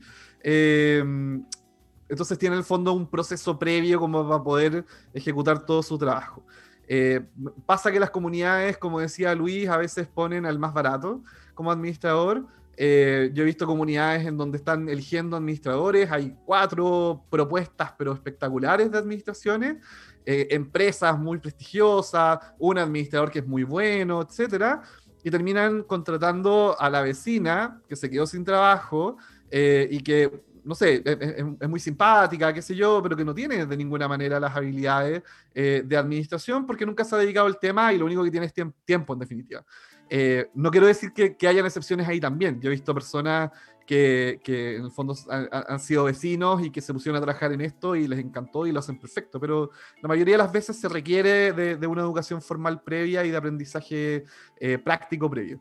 [2.10, 5.96] Eh, entonces tiene en el fondo un proceso previo como para poder ejecutar todo su
[5.96, 6.44] trabajo.
[6.88, 7.20] Eh,
[7.66, 11.22] pasa que las comunidades, como decía Luis, a veces ponen al más barato
[11.54, 12.46] como administrador.
[12.76, 18.90] Eh, yo he visto comunidades en donde están eligiendo administradores, hay cuatro propuestas pero espectaculares
[18.90, 19.76] de administraciones,
[20.24, 24.82] eh, empresas muy prestigiosas, un administrador que es muy bueno, etcétera,
[25.22, 29.16] y terminan contratando a la vecina que se quedó sin trabajo
[29.52, 33.76] y que no sé, es, muy simpática, qué sé yo, pero que no tiene de
[33.76, 35.22] ninguna manera las habilidades
[35.54, 38.46] eh, de administración porque nunca se ha dedicado al tema y lo único que tiene
[38.46, 39.64] es tiempo, en definitiva.
[40.08, 42.60] Eh, no quiero decir que, que, hayan excepciones ahí también.
[42.60, 43.50] Yo he visto personas
[43.90, 47.60] que, que en el fondo han, sido vecinos y que se pusieron a trabajar en
[47.60, 49.70] esto y les encantó y lo hacen perfecto, pero
[50.00, 53.36] la mayoría de las veces se requiere de, de una educación formal previa y de
[53.36, 54.24] aprendizaje
[54.60, 55.60] eh, práctico previo.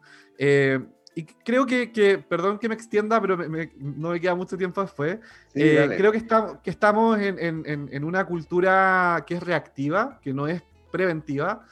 [1.20, 3.36] Y creo que, que, perdón que me extienda, pero
[3.78, 5.20] no me queda mucho tiempo después.
[5.54, 6.26] Eh, creo que,
[6.64, 11.66] que estamos en, en, en, una cultura que es reactiva, que no es preventiva.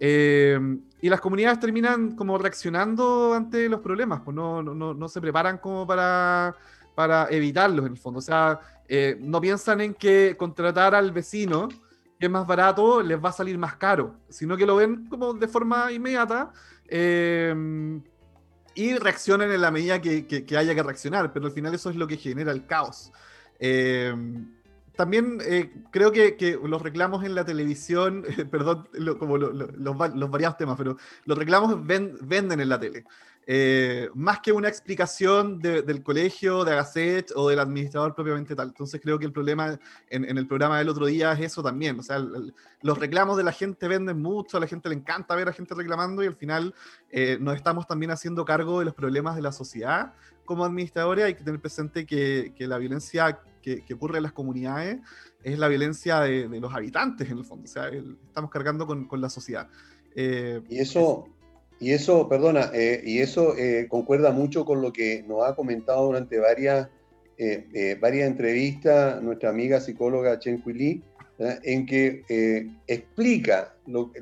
[0.00, 0.58] Eh,
[1.02, 5.58] y las comunidades terminan como reaccionando ante los problemas, pues no, no, no se preparan
[5.58, 6.56] como para,
[6.94, 8.20] para evitarlos en el fondo.
[8.20, 11.68] O sea, eh, no piensan en que contratar al vecino,
[12.18, 15.34] que es más barato, les va a salir más caro, sino que lo ven como
[15.34, 16.52] de forma inmediata.
[16.88, 18.00] Eh,
[18.74, 21.96] y reaccionen en la medida que, que, haya que reaccionar, pero al final eso es
[21.96, 23.12] lo que genera el caos.
[23.58, 24.14] Eh,
[24.96, 30.56] también eh, creo que, que, los reclamos en la televisión, perdón, como los, los, variados
[30.56, 33.04] temas, pero los reclamos venden en la tele.
[33.46, 38.68] Eh, más que una explicación del colegio, de Agacet o del administrador propiamente tal.
[38.68, 39.78] Entonces creo que el problema
[40.08, 41.98] en, el programa del otro día es eso también.
[41.98, 45.48] O sea, los reclamos de la gente venden mucho, a la gente le encanta ver
[45.48, 46.74] a gente reclamando y al final
[47.10, 50.14] eh, nos estamos también haciendo cargo de los problemas de la sociedad.
[50.46, 54.32] Como administradores hay que tener presente que, que la violencia que, que, ocurre en las
[54.32, 55.00] comunidades
[55.42, 57.64] es la violencia de, los habitantes en el fondo.
[57.64, 59.68] O sea, estamos cargando con, con la sociedad.
[60.14, 61.28] Eh, y eso...
[61.80, 66.06] Y eso, perdona, eh, y eso eh, concuerda mucho con lo que nos ha comentado
[66.06, 66.88] durante varias,
[67.36, 71.02] eh, varias entrevistas nuestra amiga psicóloga Chen Hui
[71.38, 72.22] en que
[72.86, 74.12] explica lo,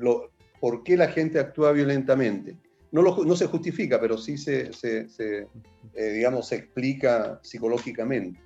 [0.59, 2.57] por qué la gente actúa violentamente.
[2.91, 5.47] No, no se justifica, pero sí se, se,
[5.95, 8.39] digamos, se explica psicológicamente.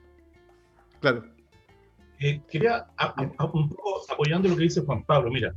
[1.00, 1.24] Claro.
[2.50, 2.88] quería,
[3.54, 5.56] un poco apoyando lo que dice Juan Pablo, mira,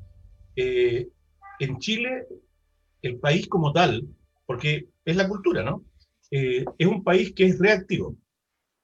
[0.56, 2.26] en Chile
[3.02, 4.06] el país como tal,
[4.46, 5.84] porque es la cultura, ¿no?
[6.30, 8.16] Eh, es un país que es reactivo.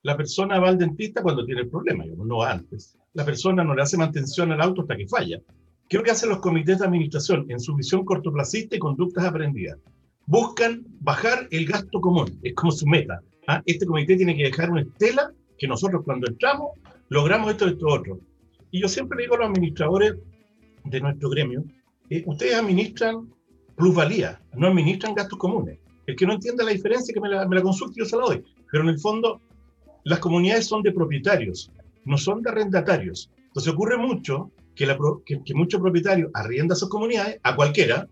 [0.03, 2.97] La persona va al dentista cuando tiene el problema, no antes.
[3.15, 5.41] La persona no le hace mantención al auto hasta que falla.
[5.89, 9.25] ¿Qué es lo que hacen los comités de administración en su visión cortoplacista y conductas
[9.25, 9.79] aprendidas?
[10.27, 13.21] Buscan bajar el gasto común, es como su meta.
[13.47, 13.63] ¿ah?
[13.67, 16.71] Este comité tiene que dejar una estela que nosotros cuando entramos
[17.09, 18.21] logramos esto, esto, otro.
[18.71, 20.15] Y yo siempre digo a los administradores
[20.85, 21.65] de nuestro gremio,
[22.11, 23.29] eh, ustedes administran
[23.77, 25.79] plusvalía, no administran gastos comunes.
[26.07, 28.25] El que no entienda la diferencia, que me la, me la consulte, yo se la
[28.25, 28.45] doy.
[28.71, 29.41] Pero en el fondo,
[30.05, 31.71] las comunidades son de propietarios,
[32.05, 33.31] no son de arrendatarios.
[33.49, 38.09] Entonces ocurre mucho que, la, que, que muchos propietarios arriendan sus comunidades a cualquiera,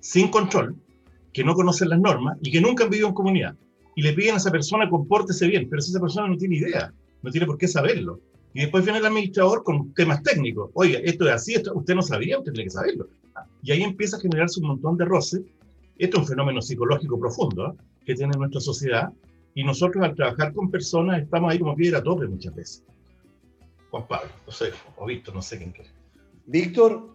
[0.00, 0.76] sin control,
[1.32, 3.56] que no conocen las normas y que nunca han vivido en comunidad.
[3.96, 6.92] Y le piden a esa persona compórtese bien, pero si esa persona no tiene idea,
[7.22, 8.20] no tiene por qué saberlo.
[8.54, 10.70] Y después viene el administrador con temas técnicos.
[10.74, 13.08] Oiga, esto es así, esto, usted no sabía, usted tiene que saberlo.
[13.64, 15.40] Y ahí empieza a generarse un montón de roces.
[15.96, 17.84] Esto es un fenómeno psicológico profundo ¿eh?
[18.04, 19.10] que tiene nuestra sociedad.
[19.54, 22.84] Y nosotros al trabajar con personas estamos ahí como piedra tope muchas veces.
[23.90, 25.90] Juan Pablo, no sé, o Víctor, no sé quién quiere.
[26.44, 27.14] Víctor.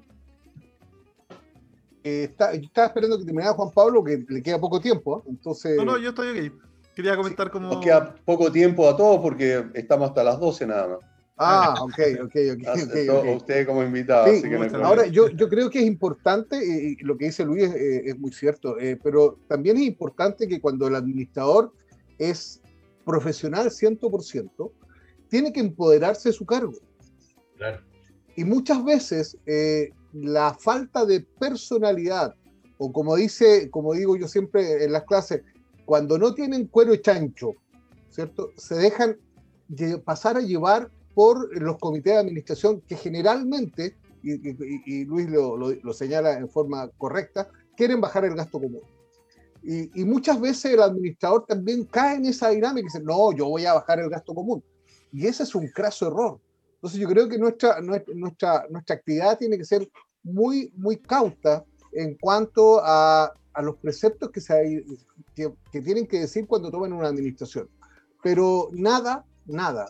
[2.03, 5.19] Eh, está, estaba esperando que terminara Juan Pablo, que le queda poco tiempo.
[5.19, 5.29] ¿eh?
[5.29, 5.77] Entonces...
[5.77, 6.55] No, no, yo estoy aquí.
[6.95, 7.67] Quería comentar sí, cómo...
[7.67, 10.99] Nos queda poco tiempo a todos porque estamos hasta las 12 nada más.
[11.41, 12.33] Ah, ok, ok, ok.
[12.33, 13.35] okay, okay.
[13.35, 14.25] Usted como invitado.
[14.25, 17.45] Sí, así que no ahora, yo, yo creo que es importante, y lo que dice
[17.45, 21.71] Luis es, es muy cierto, eh, pero también es importante que cuando el administrador
[22.17, 22.61] es
[23.05, 24.71] profesional 100%,
[25.29, 26.73] tiene que empoderarse de su cargo.
[27.55, 27.81] Claro.
[28.35, 32.35] Y muchas veces eh, la falta de personalidad,
[32.77, 35.41] o como dice, como digo yo siempre en las clases,
[35.85, 37.53] cuando no tienen cuero chancho,
[38.09, 38.51] ¿cierto?
[38.57, 39.17] Se dejan
[40.03, 45.57] pasar a llevar por los comités de administración que generalmente, y, y, y Luis lo,
[45.57, 48.81] lo, lo, señala en forma correcta, quieren bajar el gasto común.
[49.61, 53.49] Y, y, muchas veces el administrador también cae en esa dinámica y dice, no, yo
[53.49, 54.63] voy a bajar el gasto común.
[55.11, 56.39] Y ese es un craso error.
[56.75, 59.89] Entonces yo creo que nuestra, nuestra, nuestra actividad tiene que ser
[60.23, 64.85] muy, muy cauta en cuanto a, a los preceptos que, se,
[65.35, 67.69] que, que tienen que decir cuando tomen una administración.
[68.23, 69.89] Pero nada, nada,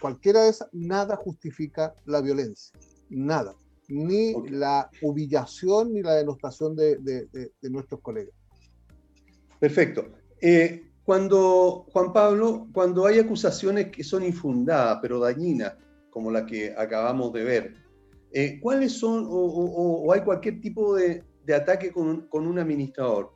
[0.00, 2.78] cualquiera de esas, nada justifica la violencia,
[3.10, 3.54] nada,
[3.88, 4.52] ni okay.
[4.52, 8.34] la humillación ni la denostación de, de, de, de nuestros colegas.
[9.58, 10.08] Perfecto.
[10.40, 15.74] Eh, cuando, Juan Pablo, cuando hay acusaciones que son infundadas, pero dañinas,
[16.10, 17.74] como la que acabamos de ver,
[18.32, 23.32] eh, ¿cuáles son, o, o, o, hay cualquier tipo de, ataque con, con, un administrador?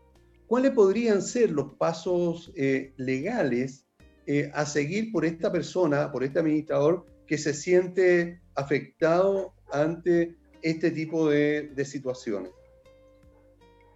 [0.47, 3.82] ¿Cuáles podrían ser los pasos eh, legales
[4.27, 10.93] eh, a seguir por esta persona, por este administrador que se siente afectado ante este
[10.93, 12.53] tipo de, situaciones?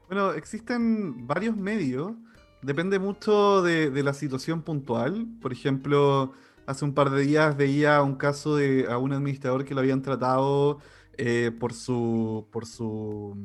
[0.09, 2.13] Bueno, existen varios medios,
[2.61, 5.29] depende mucho de, la situación puntual.
[5.41, 6.33] Por ejemplo,
[6.67, 10.03] hace un par de días veía un caso de a un administrador que lo habían
[10.03, 10.81] tratado
[11.17, 13.37] eh, por su, por su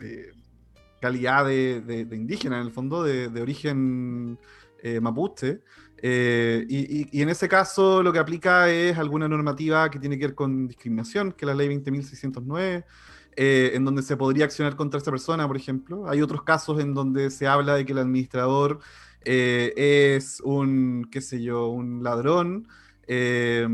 [0.00, 0.30] eh,
[1.00, 4.38] calidad de, de, indígena, en el fondo, de, origen
[5.00, 5.62] mapuche.
[6.00, 10.26] Eh, y, y, en ese caso lo que aplica es alguna normativa que tiene que
[10.26, 12.84] ver con discriminación, que es la ley 20.609,
[13.40, 16.08] eh, en donde se podría accionar contra esa persona, por ejemplo.
[16.08, 18.80] Hay otros casos en donde se habla de que el administrador
[19.24, 19.72] eh,
[20.16, 22.66] es un, qué sé yo, un ladrón,
[23.06, 23.64] eh,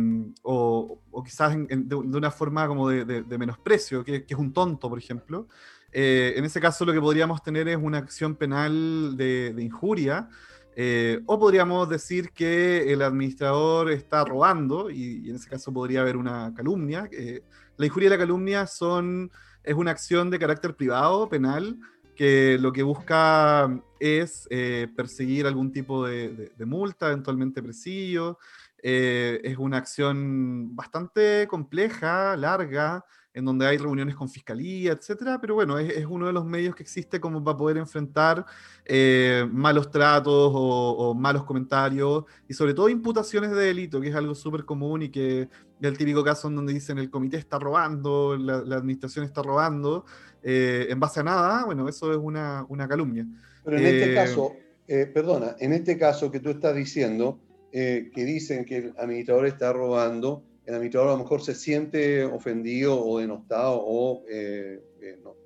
[0.43, 4.91] o, quizás de, de, una forma como de, de menosprecio, que, que, es un tonto,
[4.91, 5.49] por ejemplo.
[5.93, 10.29] en ese caso lo que podríamos tener es una acción penal de, injuria,
[10.77, 16.17] eh, o podríamos decir que el administrador está robando, y, en ese caso podría haber
[16.17, 17.09] una calumnia.
[17.13, 17.43] Eh,
[17.77, 19.31] la injuria y la calumnia son,
[19.63, 21.79] es una acción de carácter privado, penal,
[22.17, 28.39] que lo que busca es eh, perseguir algún tipo de, multa, eventualmente presidio.
[28.87, 33.03] Es una acción bastante compleja, larga,
[33.35, 36.77] en donde hay reuniones con fiscalía, etcétera, pero bueno, es, es, uno de los medios
[36.77, 38.47] que existe como para poder enfrentar
[38.85, 44.15] eh, malos tratos o, o, malos comentarios y sobre todo imputaciones de delito, que es
[44.15, 45.49] algo súper común y que es
[45.81, 50.05] el típico caso en donde dicen el comité está robando, la, la administración está robando,
[50.45, 53.27] eh, en base a nada, bueno, eso es una, una calumnia.
[53.65, 54.53] Pero en este caso,
[54.87, 57.41] eh, perdona, en este caso que tú estás diciendo,
[57.73, 62.99] que dicen que el administrador está robando, el administrador a lo mejor se siente ofendido
[63.05, 65.37] o denostado o eh, eh, no,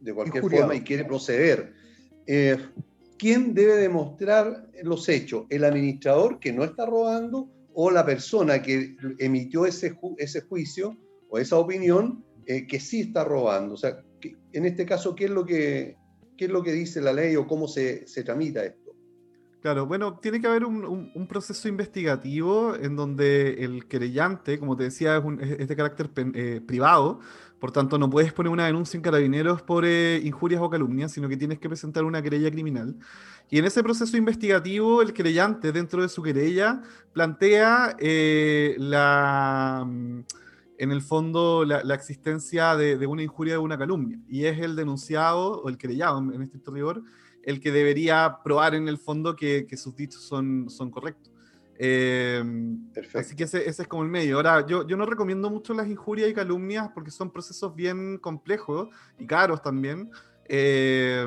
[0.00, 0.66] de cualquier Injuriado.
[0.66, 1.74] forma y quiere proceder.
[2.26, 2.56] Eh,
[3.18, 5.46] ¿Quién debe demostrar los hechos?
[5.48, 10.96] ¿El administrador que no está robando o la persona que emitió ese, ju ese juicio
[11.28, 13.74] o esa opinión que sí está robando?
[13.74, 14.02] O sea,
[14.52, 15.96] en este caso, ¿qué es, lo que,
[16.36, 18.81] ¿qué es lo que dice la ley o cómo se, se tramita esto?
[19.62, 25.22] Claro, bueno, tiene que haber un, proceso investigativo en donde el querellante, como te decía,
[25.40, 27.20] es, de carácter eh, privado,
[27.60, 31.28] por tanto no puedes poner una denuncia en carabineros por eh, injurias o calumnias, sino
[31.28, 32.96] que tienes que presentar una querella criminal.
[33.50, 36.82] Y en ese proceso investigativo, el querellante, dentro de su querella,
[37.12, 39.86] plantea eh, la
[40.78, 45.62] en el fondo la, existencia de, una injuria, de una calumnia, y es el denunciado
[45.62, 47.04] o el querellado en este rigor
[47.42, 51.32] el que debería probar en el fondo que, sus dichos son, son correctos.
[51.84, 52.42] Eh,
[53.14, 54.36] así que ese, es como el medio.
[54.36, 58.88] Ahora, yo, yo no recomiendo mucho las injurias y calumnias porque son procesos bien complejos
[59.18, 60.10] y caros también,
[60.48, 61.26] eh,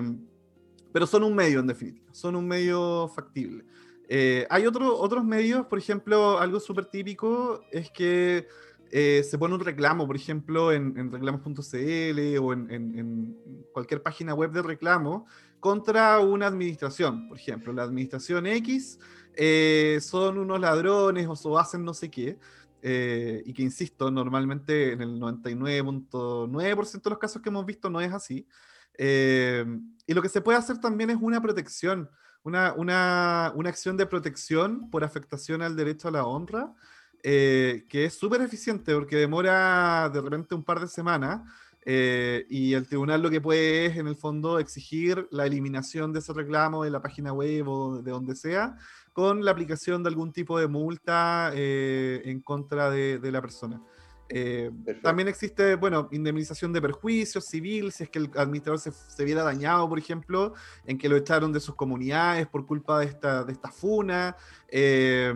[0.94, 3.66] pero son un medio en definitiva, son un medio factible.
[4.08, 8.48] Eh, hay otro, otros medios, por ejemplo, algo súper típico es que
[8.92, 13.38] se pone un reclamo, por ejemplo, en, reclamos.cl o en, en,
[13.74, 15.26] cualquier página web de reclamo
[15.66, 19.00] contra una administración, por ejemplo, la administración X
[19.34, 22.38] eh, son unos ladrones o, hacen no sé qué,
[22.84, 28.00] eh, y que insisto, normalmente en el 99.9% de los casos que hemos visto no
[28.00, 28.48] es así.
[28.96, 29.66] Eh,
[30.06, 32.12] y lo que se puede hacer también es una protección,
[32.44, 36.76] una, una, una acción de protección por afectación al derecho a la honra,
[37.24, 41.42] que es súper eficiente porque demora de repente un par de semanas.
[41.86, 46.34] Y el tribunal lo que puede es, en el fondo, exigir la eliminación de ese
[46.34, 48.76] reclamo de la página web o de donde sea,
[49.16, 53.82] con la aplicación de algún tipo de multa eh, en contra de, la persona.
[54.28, 54.72] Eh,
[55.02, 59.88] también existe, bueno, indemnización de perjuicios civil, si es que el administrador se, viera dañado,
[59.88, 60.54] por ejemplo,
[60.86, 64.36] en que lo echaron de sus comunidades por culpa de esta, de esta funa.
[64.68, 65.34] Eh,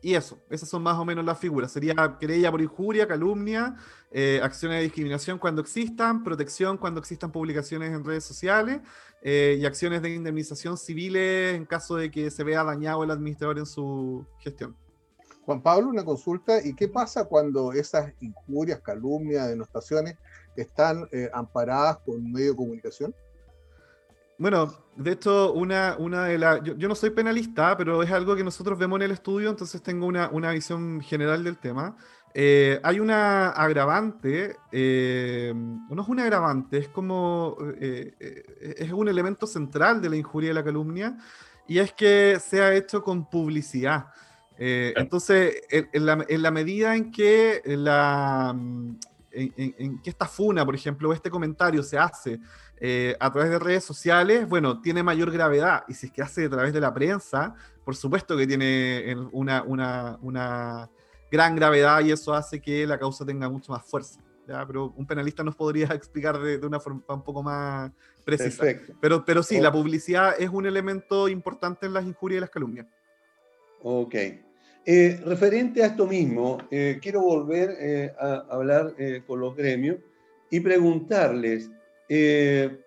[0.00, 1.72] y eso, esas son más o menos las figuras.
[1.72, 3.76] Sería querella por injuria, calumnia,
[4.42, 8.80] acciones de discriminación cuando existan, protección cuando existan publicaciones en redes sociales
[9.20, 13.58] eh, y acciones de indemnización civiles en caso de que se vea dañado el administrador
[13.58, 14.76] en su gestión.
[15.44, 20.16] Juan Pablo, una consulta, ¿y qué pasa cuando esas injurias, calumnias, denostaciones
[20.56, 23.14] están eh, amparadas por un medio de comunicación?
[24.38, 26.62] Bueno, de hecho, una, una de las...
[26.62, 30.06] Yo, no soy penalista, pero es algo que nosotros vemos en el estudio, entonces tengo
[30.06, 31.96] una, una visión general del tema.
[32.34, 38.14] Eh, hay una agravante, eh, no es una agravante, es como, eh,
[38.78, 41.16] es un elemento central de la injuria y la calumnia,
[41.66, 44.06] y es que se ha hecho con publicidad.
[44.56, 48.54] entonces, en, la, medida en que, la,
[49.30, 52.40] en, que esta funa, por ejemplo, este comentario se hace
[53.18, 56.50] a través de redes sociales, bueno, tiene mayor gravedad, y si es que hace a
[56.50, 57.54] través de la prensa,
[57.84, 60.90] por supuesto que tiene una, una, una
[61.30, 64.20] gran gravedad y eso hace que la causa tenga mucho más fuerza.
[64.46, 64.66] ¿ya?
[64.66, 67.90] Pero un penalista nos podría explicar de, una forma un poco más
[68.24, 68.64] precisa.
[69.00, 72.86] Pero, pero sí, la publicidad es un elemento importante en las injurias y las calumnias.
[73.82, 74.14] Ok.
[74.84, 78.94] Eh, referente a esto mismo, eh, quiero volver eh, a hablar
[79.26, 79.98] con los gremios
[80.50, 81.70] y preguntarles
[82.08, 82.80] qué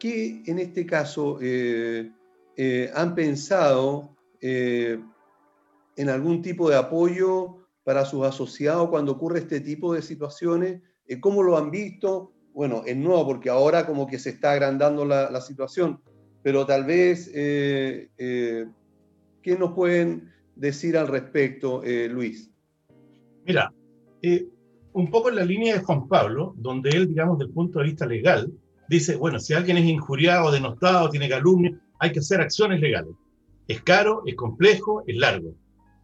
[0.00, 9.38] en este caso han pensado en algún tipo de apoyo para sus asociados cuando ocurre
[9.38, 10.82] este tipo de situaciones?
[11.20, 12.32] ¿Cómo lo han visto?
[12.52, 16.02] Bueno, es nuevo porque ahora como que se está agrandando la, situación,
[16.42, 18.66] pero tal vez, ¿qué
[19.56, 22.50] nos pueden decir al respecto, Luis?
[23.46, 23.72] Mira,
[24.92, 27.86] un poco en la línea de Juan Pablo, donde él, digamos, desde el punto de
[27.86, 28.52] vista legal,
[28.88, 33.14] dice, bueno, si alguien es injuriado, denostado, tiene calumnia, hay que hacer acciones legales.
[33.68, 35.54] Es caro, es complejo, es largo.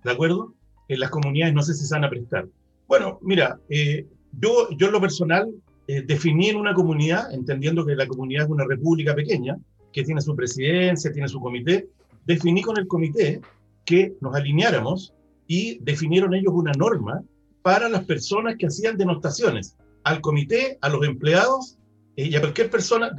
[0.05, 0.55] ¿de acuerdo?
[0.89, 2.47] En las comunidades no sé si se van a prestar.
[2.87, 4.07] Bueno, mira, eh,
[4.39, 5.51] yo, yo en lo personal
[5.89, 9.57] eh, definí en una comunidad, entendiendo que la comunidad es una república pequeña,
[9.93, 11.89] que tiene su presidencia, tiene su comité,
[12.27, 13.41] definí con el comité
[13.85, 15.15] que nos alineáramos
[15.47, 17.23] y definieron ellos una norma
[17.63, 21.79] para las personas que hacían denostaciones, al comité, a los empleados
[22.17, 23.11] eh, y a cualquier persona.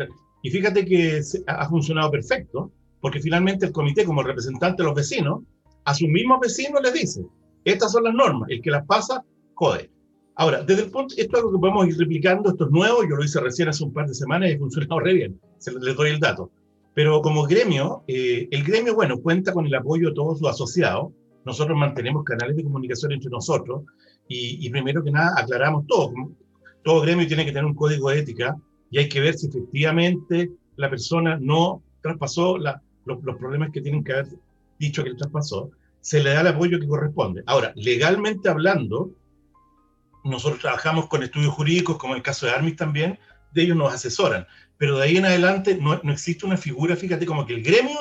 [0.44, 5.44] Y fíjate que ha funcionado perfecto, porque finalmente el comité, como representante de los vecinos,
[5.86, 7.26] a sus mismos vecinos les dice,
[7.64, 9.24] estas son las normas, el que las pasa,
[9.56, 9.90] jode.
[10.36, 13.16] Ahora, desde el punto, esto es algo que podemos ir replicando, esto es nuevo, yo
[13.16, 15.96] lo hice recién hace un par de semanas y ha funcionado re bien, se les
[15.96, 16.52] doy el dato.
[16.96, 21.12] Pero como gremio, eh, el gremio, bueno, cuenta con el apoyo de todos sus asociados,
[21.44, 23.84] nosotros mantenemos canales de comunicación entre nosotros
[24.28, 26.14] y, primero que nada aclaramos todo.
[26.84, 28.56] Todo gremio tiene que tener un código de ética
[28.90, 32.74] y hay que ver si efectivamente la persona no traspasó los,
[33.06, 34.28] los problemas que tienen que haber
[34.80, 37.44] dicho que el traspasó, se le da el apoyo que corresponde.
[37.46, 39.12] Ahora, legalmente hablando,
[40.24, 43.20] nosotros trabajamos con estudios jurídicos, como el caso de Armis también,
[43.54, 44.46] de ellos nos asesoran,
[44.78, 47.98] pero de ahí en adelante no, no existe una figura, fíjate, como que el gremio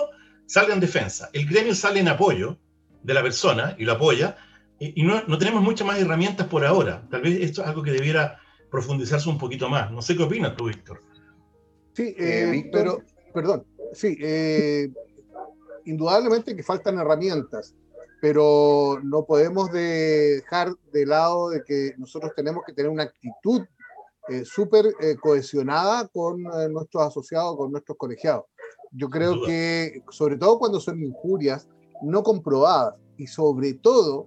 [0.46, 2.58] salga en defensa, el gremio sale en apoyo
[3.02, 4.36] de la persona y lo apoya,
[4.78, 7.06] y, no, no, tenemos muchas más herramientas por ahora.
[7.10, 8.38] Tal vez esto es algo que debiera
[8.70, 9.90] profundizarse un poquito más.
[9.90, 11.00] No sé qué opinas tú, Víctor.
[11.92, 13.02] Sí, eh, pero,
[13.32, 14.90] perdón, sí, eh,
[15.84, 17.74] indudablemente que faltan herramientas,
[18.20, 23.62] pero no podemos dejar de lado de que nosotros tenemos que tener una actitud
[24.28, 28.44] eh, súper eh, cohesionada con eh, nuestros asociados, con nuestros colegiados.
[28.92, 31.68] Yo creo que, sobre todo cuando son injurias
[32.02, 34.26] no comprobadas y sobre todo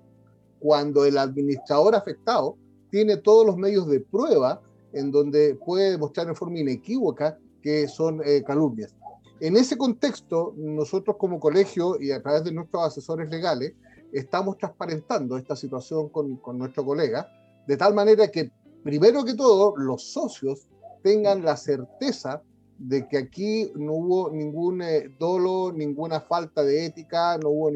[0.60, 2.58] cuando el administrador afectado
[2.92, 4.62] tiene todos los medios de prueba
[4.94, 8.96] en donde puede demostrar en forma inequívoca que son calumnias.
[9.40, 13.74] En ese contexto, nosotros como colegio y a través de nuestros asesores legales,
[14.12, 17.30] estamos transparentando esta situación con, con nuestro colega,
[17.68, 18.52] de tal manera que,
[18.88, 20.66] primero que todo, los socios
[21.04, 22.42] tengan la certeza
[22.78, 27.70] de que aquí no hubo ningún eh, dolo, ninguna falta de ética, no hubo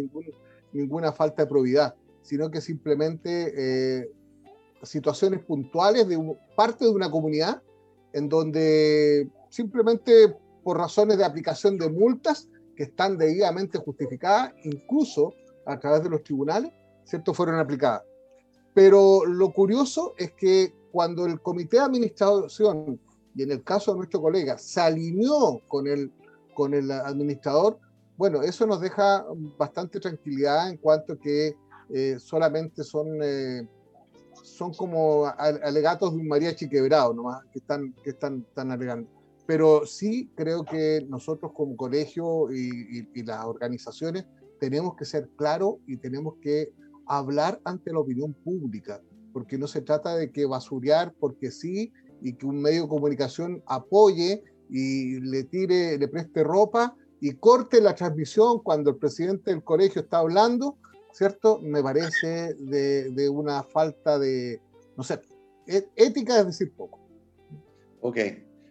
[0.71, 4.09] ninguna falta de probidad, sino que simplemente eh,
[4.83, 6.17] situaciones puntuales de
[6.55, 7.61] parte de una comunidad
[8.13, 10.33] en donde simplemente
[10.63, 12.47] por razones de aplicación de multas
[12.77, 15.33] que están debidamente justificadas, incluso
[15.65, 16.71] a través de los tribunales,
[17.03, 17.33] ¿cierto?
[17.33, 18.03] Fueron aplicadas.
[18.73, 22.99] Pero lo curioso es que cuando el comité de administración,
[23.35, 26.11] y en el caso de nuestro colega, se alineó con el,
[26.53, 27.79] con el administrador,
[28.17, 29.25] bueno, eso nos deja
[29.57, 31.55] bastante tranquilidad en cuanto que
[31.89, 33.67] eh, solamente son, eh,
[34.43, 39.09] son como alegatos de un mariachi quebrado nomás, que están, que están, están alegando.
[39.47, 44.25] Pero sí creo que nosotros como colegio y, y las organizaciones
[44.59, 46.71] tenemos que ser claros y tenemos que
[47.07, 49.01] hablar ante la opinión pública,
[49.31, 53.63] porque no se trata de que basurear porque sí y que un medio de comunicación
[53.65, 59.63] apoye y le tire, le preste ropa y corte la transmisión cuando el presidente del
[59.63, 60.77] colegio está hablando,
[61.11, 61.59] ¿cierto?
[61.61, 64.61] Me parece de, de una falta de,
[64.97, 65.19] no sé,
[65.67, 66.99] e, ética es decir poco.
[68.01, 68.17] Ok.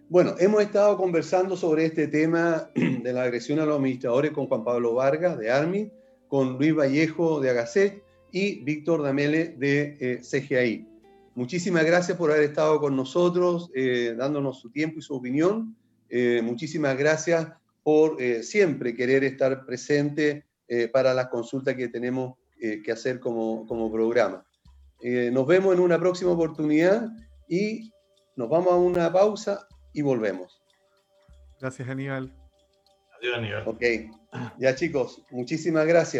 [0.08, 4.64] Bueno, hemos estado conversando sobre este tema de la agresión a los administradores con Juan
[4.64, 5.92] Pablo Vargas de ARMI,
[6.28, 8.02] con Luis Vallejo de Agaset
[8.32, 10.86] y Víctor Damele de eh, CGI.
[11.34, 15.76] Muchísimas gracias por haber estado con nosotros, eh, dándonos su tiempo y su opinión.
[16.08, 17.48] Eh, muchísimas gracias
[17.82, 20.44] por siempre querer estar presente
[20.92, 24.44] para las consultas que tenemos que hacer como, como programa.
[25.32, 27.08] nos vemos en una próxima oportunidad
[27.48, 27.90] y
[28.36, 30.60] nos vamos a una pausa y volvemos.
[31.58, 32.30] Gracias, Aníbal.
[33.18, 33.62] Adiós, Aníbal.
[33.66, 33.82] Ok.
[34.58, 36.19] Ya, chicos, muchísimas gracias.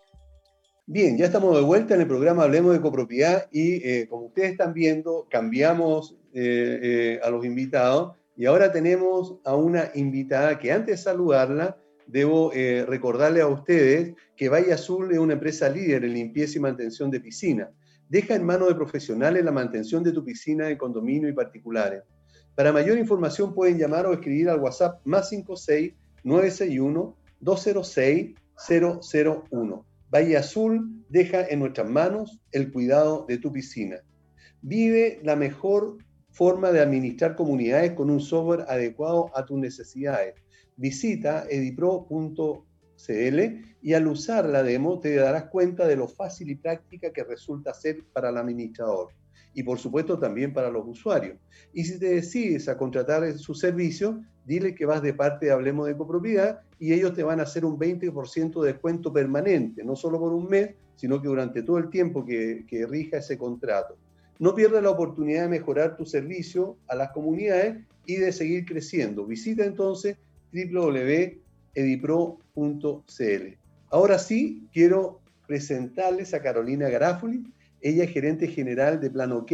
[0.92, 4.50] Bien, ya estamos de vuelta en el programa Hablemos de Copropiedad y eh, como ustedes
[4.50, 10.72] están viendo, cambiamos eh, eh, a los invitados y ahora tenemos a una invitada que
[10.72, 11.78] antes de saludarla,
[12.08, 12.50] debo
[12.88, 17.20] recordarle a ustedes que Valle Azul es una empresa líder en limpieza y mantención de
[17.20, 17.70] piscina.
[18.08, 22.02] Deja en manos de profesionales la mantención de tu piscina en condominio y particulares.
[22.56, 25.92] Para mayor información pueden llamar o escribir al WhatsApp más 56
[26.24, 28.34] 961 206
[28.68, 29.89] 001.
[30.12, 34.00] Valle Azul deja en nuestras manos el cuidado de tu piscina.
[34.60, 35.98] Vive la mejor
[36.30, 40.34] forma de administrar comunidades con un software adecuado a tus necesidades.
[40.76, 42.64] Visita edipro.cl
[43.82, 47.72] y al usar la demo te darás cuenta de lo fácil y práctica que resulta
[47.72, 49.19] ser para el administrador
[49.54, 51.36] y por supuesto también para los usuarios.
[51.72, 55.86] Y si te decides a contratar su servicio, dile que vas de parte de Hablemos
[55.86, 60.18] de Copropiedad y ellos te van a hacer un 20% de descuento permanente, no solo
[60.18, 63.96] por un mes, sino que durante todo el tiempo que, rija ese contrato.
[64.38, 69.26] No pierdas la oportunidad de mejorar tu servicio a las comunidades y de seguir creciendo.
[69.26, 70.16] Visita entonces
[70.52, 71.40] www.edipro.cl.
[73.90, 77.44] Ahora sí, quiero presentarles a Carolina Garafoli,
[77.82, 79.52] ella es gerente general de Plan OK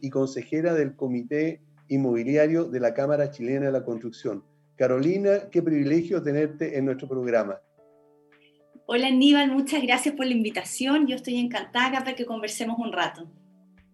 [0.00, 4.42] y consejera del Comité Inmobiliario de la Cámara Chilena de la Construcción.
[4.76, 7.60] Carolina, qué privilegio tenerte en nuestro programa.
[8.86, 11.06] Hola Aníbal, muchas gracias por la invitación.
[11.06, 13.28] Yo estoy encantada para que conversemos un rato.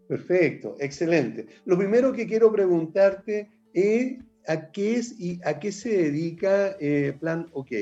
[0.08, 1.46] Perfecto, excelente.
[1.64, 7.14] Lo primero que quiero preguntarte es a qué es y a qué se dedica eh,
[7.18, 7.72] Plan OK.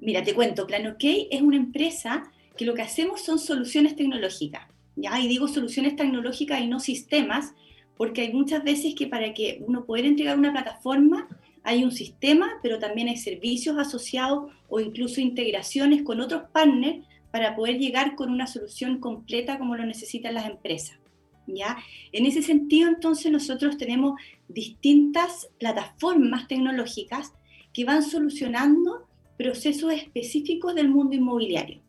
[0.00, 2.30] Mira, te cuento, Plan OK es una empresa
[2.60, 5.18] que lo que hacemos son soluciones tecnológicas, ¿ya?
[5.18, 7.54] Y digo soluciones tecnológicas y no sistemas,
[7.96, 11.26] porque hay muchas veces que para que uno pueda entregar una plataforma
[11.62, 17.56] hay un sistema, pero también hay servicios asociados o incluso integraciones con otros partners para
[17.56, 20.98] poder llegar con una solución completa como lo necesitan las empresas.
[21.46, 21.78] ¿ya?
[22.12, 27.32] En ese sentido, entonces, nosotros tenemos distintas plataformas tecnológicas
[27.72, 29.08] que van solucionando
[29.38, 31.80] procesos específicos del mundo inmobiliario.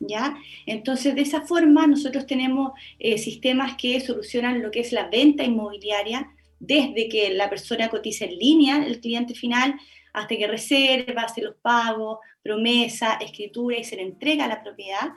[0.00, 0.36] ¿Ya?
[0.66, 5.44] Entonces, de esa forma, nosotros tenemos eh, sistemas que solucionan lo que es la venta
[5.44, 6.30] inmobiliaria,
[6.60, 9.74] desde que la persona cotiza en línea, el cliente final,
[10.12, 15.12] hasta que reserva, hace los pagos, promesa, escritura y se le entrega la propiedad.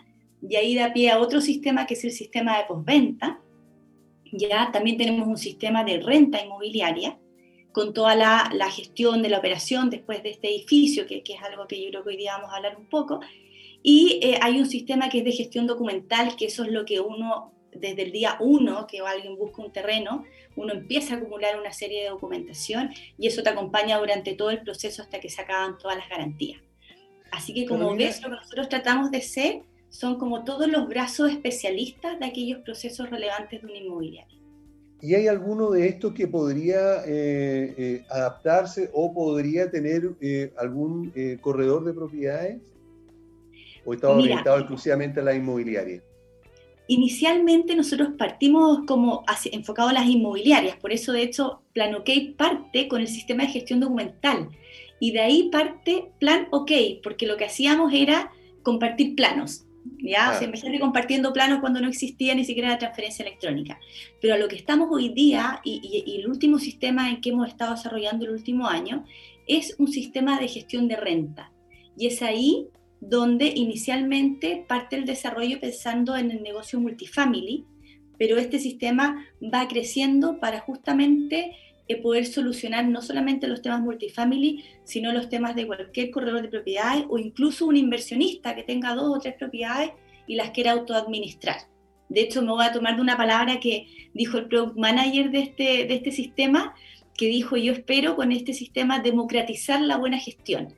[0.47, 3.39] y ahí da pie a otro sistema que es el sistema de postventa.
[4.31, 7.17] Ya también tenemos un sistema de renta inmobiliaria
[7.71, 11.81] con toda la, gestión de la operación después de este edificio, que, es algo que
[11.81, 13.19] yo creo que hoy día vamos a hablar un poco.
[13.83, 16.99] Y eh, hay un sistema que es de gestión documental, que eso es lo que
[16.99, 20.23] uno, desde el día uno, que alguien busca un terreno,
[20.55, 24.61] uno empieza a acumular una serie de documentación y eso te acompaña durante todo el
[24.61, 26.61] proceso hasta que se acaban todas las garantías.
[27.31, 31.31] Así que como ves, lo que nosotros tratamos de ser son como todos los brazos
[31.31, 34.37] especialistas de aquellos procesos relevantes de una inmobiliaria.
[35.01, 41.11] ¿Y hay alguno de estos que podría eh, eh, adaptarse o podría tener eh, algún
[41.41, 42.61] corredor de propiedades?
[43.85, 46.01] ¿O está orientado exclusivamente a la inmobiliaria?
[46.87, 52.87] Inicialmente nosotros partimos como enfocado a las inmobiliarias, por eso de hecho Plan OK parte
[52.87, 54.49] con el sistema de gestión documental
[54.99, 56.71] y de ahí parte Plan OK,
[57.01, 58.31] porque lo que hacíamos era
[58.63, 59.65] compartir planos.
[59.99, 60.31] ¿ya?
[60.31, 60.39] Ah.
[60.39, 63.79] O compartiendo planos cuando no existía ni siquiera la transferencia electrónica.
[64.21, 67.47] Pero a lo que estamos hoy día, y, y, el último sistema en que hemos
[67.47, 69.05] estado desarrollando el último año,
[69.47, 71.51] es un sistema de gestión de renta.
[71.97, 72.67] Y es ahí
[73.01, 77.65] donde inicialmente parte el desarrollo pensando en el negocio multifamily,
[78.17, 81.57] pero este sistema va creciendo para justamente
[81.97, 87.05] poder solucionar no solamente los temas multifamily, sino los temas de cualquier corredor de propiedades
[87.09, 89.91] o incluso un inversionista que tenga dos o tres propiedades
[90.27, 91.57] y las quiera autoadministrar.
[92.09, 95.39] De hecho, me voy a tomar de una palabra que dijo el product manager de
[95.39, 96.75] este, de este sistema,
[97.17, 100.73] que dijo, yo espero con este sistema democratizar la buena gestión.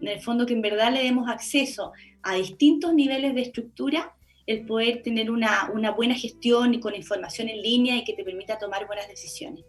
[0.00, 1.92] En el fondo, que en verdad le demos acceso
[2.22, 4.14] a distintos niveles de estructura,
[4.46, 8.24] el poder tener una, una buena gestión y con información en línea y que te
[8.24, 9.64] permita tomar buenas decisiones.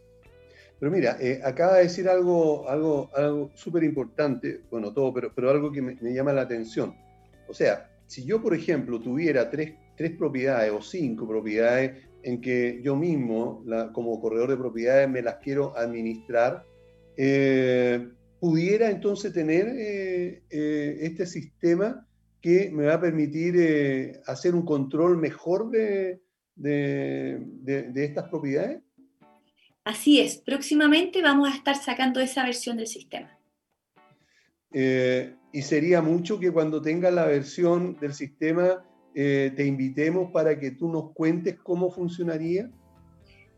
[0.80, 5.50] Pero mira, eh, acaba de decir algo, algo, algo súper importante, bueno, todo, pero, pero
[5.50, 6.96] algo que me, llama la atención.
[7.50, 12.80] O sea, si yo, por ejemplo, tuviera tres, tres propiedades o cinco propiedades en que
[12.82, 16.64] yo mismo, la, como corredor de propiedades, me las quiero administrar,
[17.18, 18.08] eh,
[18.40, 20.44] pudiera entonces tener eh,
[21.02, 22.08] este sistema
[22.42, 26.22] que me va a permitir hacer un control mejor de,
[26.56, 28.82] de, de estas propiedades?
[29.84, 33.40] Así es, próximamente vamos a estar sacando esa versión del sistema.
[34.72, 38.86] Eh, y sería mucho que cuando tengas la versión del sistema
[39.16, 42.70] eh, te invitemos para que tú nos cuentes cómo funcionaría.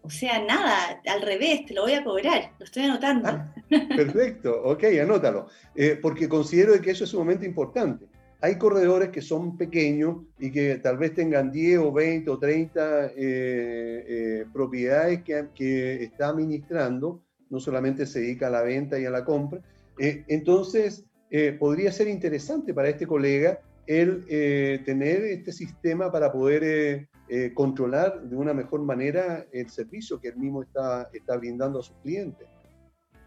[0.04, 3.30] O sea, nada, al revés, te lo voy a cobrar, lo estoy anotando.
[3.30, 8.08] Ah, perfecto, ok, anótalo, eh, porque considero que eso es sumamente importante.
[8.42, 13.06] Hay corredores que son pequeños y que tal vez tengan 10 o 20 o 30
[13.06, 17.22] eh, eh, propiedades que, que, está administrando,
[17.52, 19.62] no solamente se dedica a la venta y a la compra.
[20.00, 21.06] Entonces,
[21.60, 24.26] podría ser interesante para este colega el
[24.84, 27.08] tener este sistema para poder
[27.54, 31.96] controlar de una mejor manera el servicio que él mismo está, está brindando a sus
[32.04, 32.48] clientes.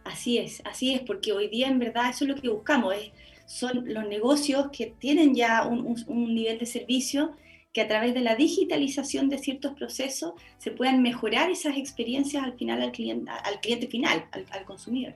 [0.05, 3.13] Así es, así es, porque hoy día en verdad eso es lo que buscamos, es
[3.47, 7.37] son los negocios que tienen ya un, nivel de servicio
[7.73, 12.57] que a través de la digitalización de ciertos procesos se puedan mejorar esas experiencias al
[12.57, 15.15] final al cliente, al cliente final, al, consumidor,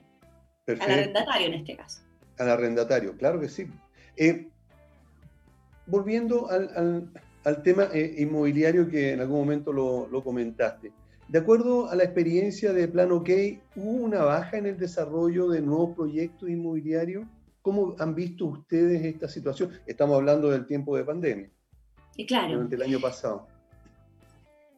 [0.67, 2.01] al arrendatario en este caso.
[2.37, 3.67] Al arrendatario, claro que sí.
[4.17, 4.47] Eh,
[5.85, 7.11] volviendo al,
[7.61, 10.91] tema eh, inmobiliario que en algún momento lo, lo, comentaste,
[11.27, 13.29] de acuerdo a la experiencia de Plan OK,
[13.75, 17.25] ¿hubo una baja en el desarrollo de nuevos proyectos inmobiliarios?
[17.61, 19.71] ¿Cómo han visto ustedes esta situación?
[19.85, 21.51] Estamos hablando del tiempo de pandemia.
[22.15, 22.53] Y claro.
[22.53, 23.47] Durante el año pasado.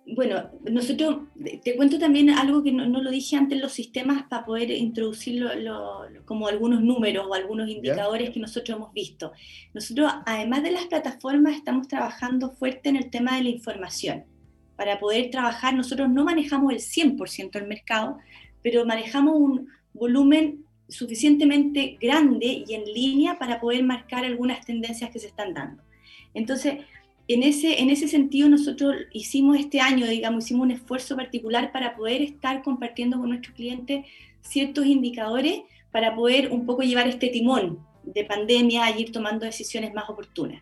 [0.05, 1.27] Bueno, nosotros,
[1.63, 5.49] te cuento también algo que no, lo dije antes, los sistemas para poder introducirlo
[6.25, 9.31] como algunos números o algunos indicadores que nosotros hemos visto.
[9.73, 14.25] Nosotros, además de las plataformas, estamos trabajando fuerte en el tema de la información.
[14.75, 18.17] Para poder trabajar, nosotros no manejamos el 100% del mercado,
[18.63, 25.19] pero manejamos un volumen suficientemente grande y en línea para poder marcar algunas tendencias que
[25.19, 25.83] se están dando.
[26.33, 26.79] Entonces,
[27.33, 31.95] en ese, en ese sentido, nosotros hicimos este año, digamos, hicimos un esfuerzo particular para
[31.95, 34.05] poder estar compartiendo con nuestros clientes
[34.41, 35.61] ciertos indicadores
[35.91, 40.61] para poder un poco llevar este timón de pandemia y ir tomando decisiones más oportunas.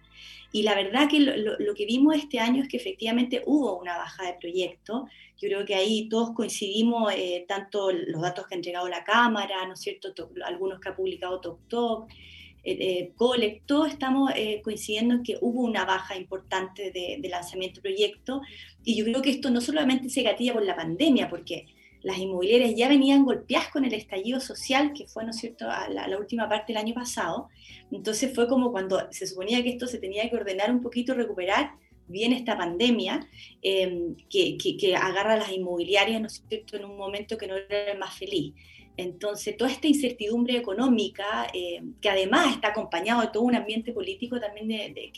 [0.52, 4.26] Y la verdad que lo, que vimos este año es que efectivamente hubo una baja
[4.26, 5.04] de proyectos.
[5.38, 9.68] Yo creo que ahí todos coincidimos, eh, tanto los datos que ha entregado la Cámara,
[9.68, 10.10] ¿no es cierto?
[10.46, 12.16] algunos que ha publicado TokTok, eh,
[12.64, 17.78] eh, Colec, todos estamos eh, coincidiendo en que hubo una baja importante de, de lanzamiento
[17.78, 18.42] de proyectos.
[18.84, 21.68] Y yo creo que esto no solamente se gatilla por la pandemia, porque
[22.02, 25.90] las inmobiliarias ya venían golpeadas con el estallido social, que fue, ¿no es cierto?, a
[25.90, 27.50] la, última parte del año pasado.
[27.92, 31.72] Entonces fue como cuando se suponía que esto se tenía que ordenar un poquito, recuperar,
[32.08, 33.28] viene esta pandemia
[33.62, 37.56] em, que, que, agarra a las inmobiliarias, ¿no es cierto?, en un momento que no
[37.56, 38.54] era el más feliz.
[38.98, 44.40] Entonces, toda esta incertidumbre económica, em, que además está acompañado de todo un ambiente político
[44.40, 45.12] también de,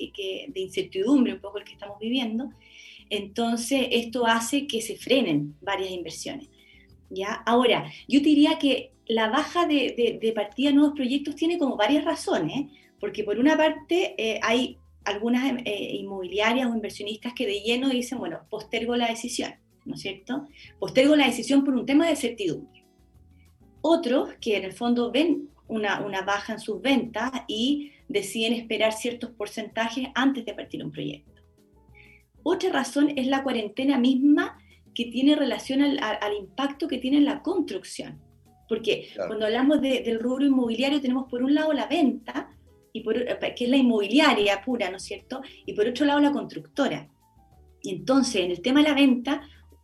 [0.53, 2.51] de, incertidumbre, un poco el que estamos viviendo,
[3.09, 6.49] entonces esto hace que se frenen varias inversiones.
[7.09, 7.41] ¿ya?
[7.45, 12.05] Ahora, yo diría que la baja de, de, partida de nuevos proyectos tiene como varias
[12.05, 17.89] razones, porque por una parte eh, hay algunas eh, inmobiliarias o inversionistas que de lleno
[17.89, 19.53] dicen, bueno, postergo la decisión,
[19.85, 20.47] ¿no es cierto?
[20.79, 22.80] Postergo la decisión por un tema de certidumbre.
[23.81, 28.93] Otros que en el fondo ven una, una baja en sus ventas y deciden esperar
[28.93, 31.41] ciertos porcentajes antes de partir un proyecto.
[32.43, 34.57] Otra razón es la cuarentena misma
[34.93, 38.19] que tiene relación al, al impacto que tiene en la construcción.
[38.67, 42.49] Porque cuando hablamos del rubro inmobiliario tenemos por un lado la venta,
[42.93, 45.41] y por, eh, que es la inmobiliaria pura, ¿no es cierto?
[45.65, 47.09] Y por otro lado la constructora.
[47.81, 49.41] Y entonces, en el tema de la venta,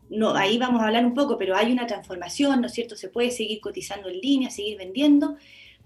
[0.09, 2.95] no, ahí vamos a hablar un poco, pero hay una transformación, ¿no es cierto?
[2.95, 5.35] Se puede seguir cotizando en línea, seguir vendiendo,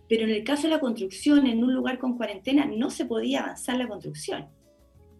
[0.07, 3.43] pero en el caso de la construcción, en un lugar con cuarentena, no se podía
[3.43, 4.49] avanzar la construcción.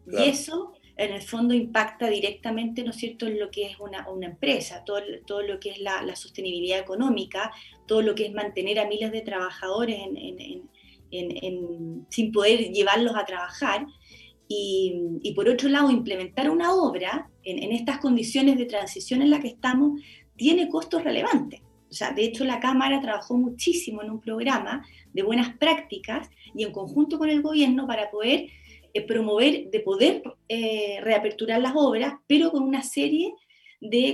[0.06, 4.10] Y eso, en el fondo, impacta directamente, ¿no es cierto?, en lo que es una,
[4.10, 7.52] una empresa, todo, todo lo que es la, la, sostenibilidad económica,
[7.88, 10.70] todo lo que es mantener a miles de trabajadores en, en
[12.10, 13.86] sin poder llevarlos a trabajar.
[14.54, 19.48] Y, por otro lado, implementar una obra en, estas condiciones de transición en la que
[19.48, 20.02] estamos
[20.36, 21.62] tiene costos relevantes.
[21.90, 26.64] O sea, de hecho, la Cámara trabajó muchísimo en un programa de buenas prácticas y
[26.64, 28.48] en conjunto con el gobierno para poder
[28.94, 33.36] eh, promover, de poder eh, reaperturar las obras, pero con una serie de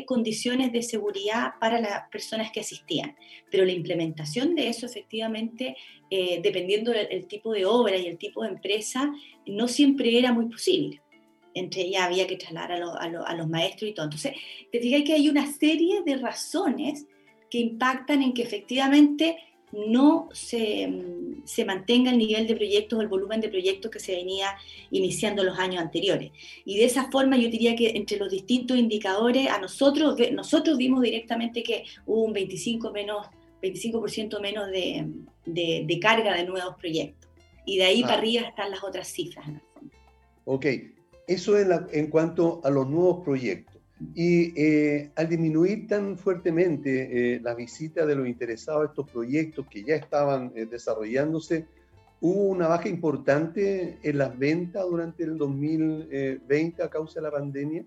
[0.05, 3.15] condiciones de seguridad para las personas que asistían.
[3.51, 5.75] Pero la implementación de eso efectivamente,
[6.09, 9.11] eh, dependiendo del tipo de obra y el tipo de empresa,
[9.45, 11.01] no siempre era muy posible.
[11.53, 14.05] Entre ellas había que trasladar a, los maestros y todo.
[14.05, 14.33] Entonces,
[14.71, 17.07] te fijas que hay una serie de razones
[17.49, 19.37] que impactan en que efectivamente
[19.71, 20.89] no se,
[21.43, 24.55] se, mantenga el nivel de proyectos o el volumen de proyectos que se venía
[24.91, 26.31] iniciando los años anteriores.
[26.63, 31.01] Y de esa forma yo diría que entre los distintos indicadores, a nosotros, nosotros vimos
[31.01, 33.27] directamente que hubo un 25%, menos,
[33.61, 35.05] 25 menos de,
[35.45, 37.29] de, carga de nuevos proyectos.
[37.65, 38.17] Y de ahí para ah.
[38.19, 39.47] arriba están las otras cifras.
[39.47, 39.95] En el fondo.
[40.45, 40.65] Ok,
[41.27, 43.76] eso en, en cuanto a los nuevos proyectos.
[44.13, 49.65] Y eh, al disminuir tan fuertemente eh, la visita de los interesados a estos proyectos
[49.67, 51.65] que ya estaban eh, desarrollándose,
[52.21, 57.85] hubo una baja importante en las ventas durante el 2020 a causa de la pandemia.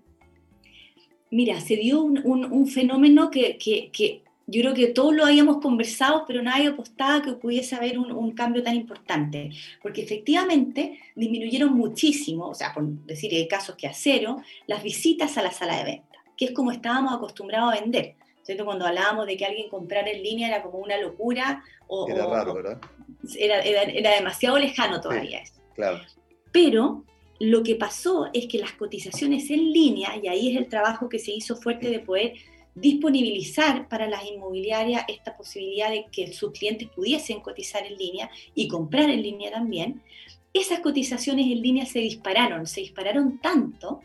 [1.29, 4.21] Mira, se dio un, un, fenómeno que, que, que,
[4.51, 8.31] yo creo que todos lo habíamos conversado, pero nadie apostaba que pudiese haber un, un,
[8.31, 9.49] cambio tan importante,
[9.81, 15.37] porque efectivamente disminuyeron muchísimo, o sea, por decir hay casos que a cero, las visitas
[15.37, 18.15] a la sala de venta, que es como estábamos acostumbrados a vender.
[18.43, 18.65] ¿cierto?
[18.65, 21.63] Cuando hablábamos de que alguien comprara en línea era como una locura.
[21.87, 22.81] O, era raro, ¿verdad?
[23.37, 25.53] Era, era, era, demasiado lejano todavía eso.
[25.75, 26.01] Claro.
[26.51, 27.05] Pero
[27.39, 31.19] lo que pasó es que las cotizaciones en línea, y ahí es el trabajo que
[31.19, 32.33] se hizo fuerte de poder
[32.75, 38.67] disponibilizar para las inmobiliarias esta posibilidad de que sus clientes pudiesen cotizar en línea y
[38.67, 40.01] comprar en línea también,
[40.53, 44.01] esas cotizaciones en línea se dispararon, se dispararon tanto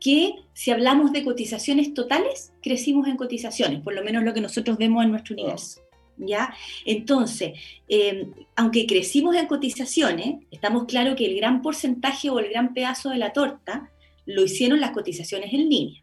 [0.00, 4.76] que si hablamos de cotizaciones totales, crecimos en cotizaciones, por lo menos lo que nosotros
[4.76, 5.80] vemos en nuestro universo.
[6.18, 6.54] ¿Ya?
[6.84, 12.74] Entonces, em, aunque crecimos en cotizaciones, estamos claros que el gran porcentaje o el gran
[12.74, 13.90] pedazo de la torta
[14.26, 16.02] lo hicieron las cotizaciones en línea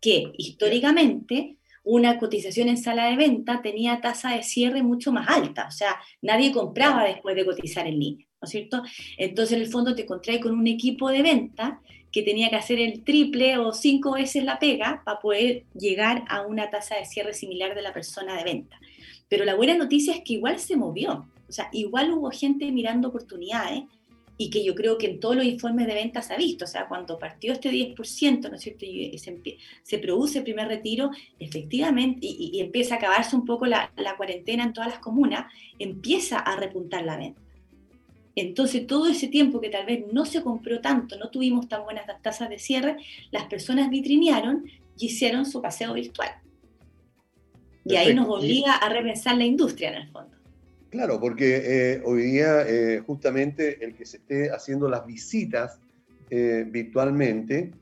[0.00, 5.66] que históricamente una cotización en sala de venta tenía tasa de cierre mucho más alta,
[5.68, 8.82] o sea, nadie compraba después de cotizar en línea, ¿no es cierto?
[9.16, 11.80] Entonces, en el fondo te encontré con un equipo de venta
[12.12, 16.42] que tenía que hacer el triple o cinco veces la pega para poder llegar a
[16.42, 18.78] una tasa de cierre similar de la persona de venta.
[19.28, 23.08] Pero la buena noticia es que igual se movió, o sea, igual hubo gente mirando
[23.08, 23.84] oportunidades
[24.40, 26.68] y que yo creo que en todos los informes de ventas se ha visto, o
[26.68, 31.10] sea, cuando partió este 10%, ¿no es cierto?, y se, produce el primer retiro,
[31.40, 36.54] efectivamente, y, empieza a acabarse un poco la, cuarentena en todas las comunas, empieza a
[36.54, 37.42] repuntar la venta.
[38.36, 42.04] Entonces, todo ese tiempo que tal vez no se compró tanto, no tuvimos tan buenas
[42.22, 42.96] tasas de cierre,
[43.32, 46.30] las personas vitrinearon y hicieron su paseo virtual.
[47.84, 50.37] Y ahí nos obliga a repensar la industria en el fondo.
[50.90, 55.80] Claro, porque eh, hoy día eh, justamente el que se esté haciendo las visitas
[56.30, 57.72] eh, virtualmente,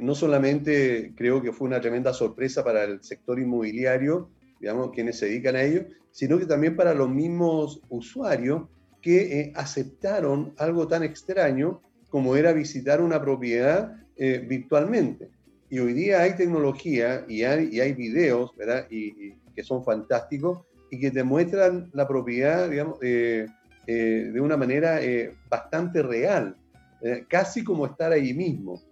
[0.00, 5.26] no solamente creo que fue una tremenda sorpresa para el sector inmobiliario, digamos, quienes se
[5.26, 8.62] dedican a ello, sino que también para los mismos usuarios
[9.00, 15.28] que aceptaron algo tan extraño como era visitar una propiedad virtualmente.
[15.70, 18.88] Y hoy día hay tecnología y hay, y hay videos, ¿verdad?
[18.90, 23.46] Y, que son fantásticos y que te muestran la propiedad, digamos, eh,
[23.86, 25.00] eh, de una manera
[25.48, 26.56] bastante real,
[27.28, 28.82] casi como estar ahí mismo.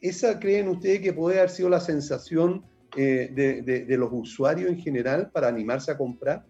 [0.00, 2.64] ¿Esa creen ustedes que puede haber sido la sensación
[2.96, 6.44] de, de los usuarios en general para animarse a comprar?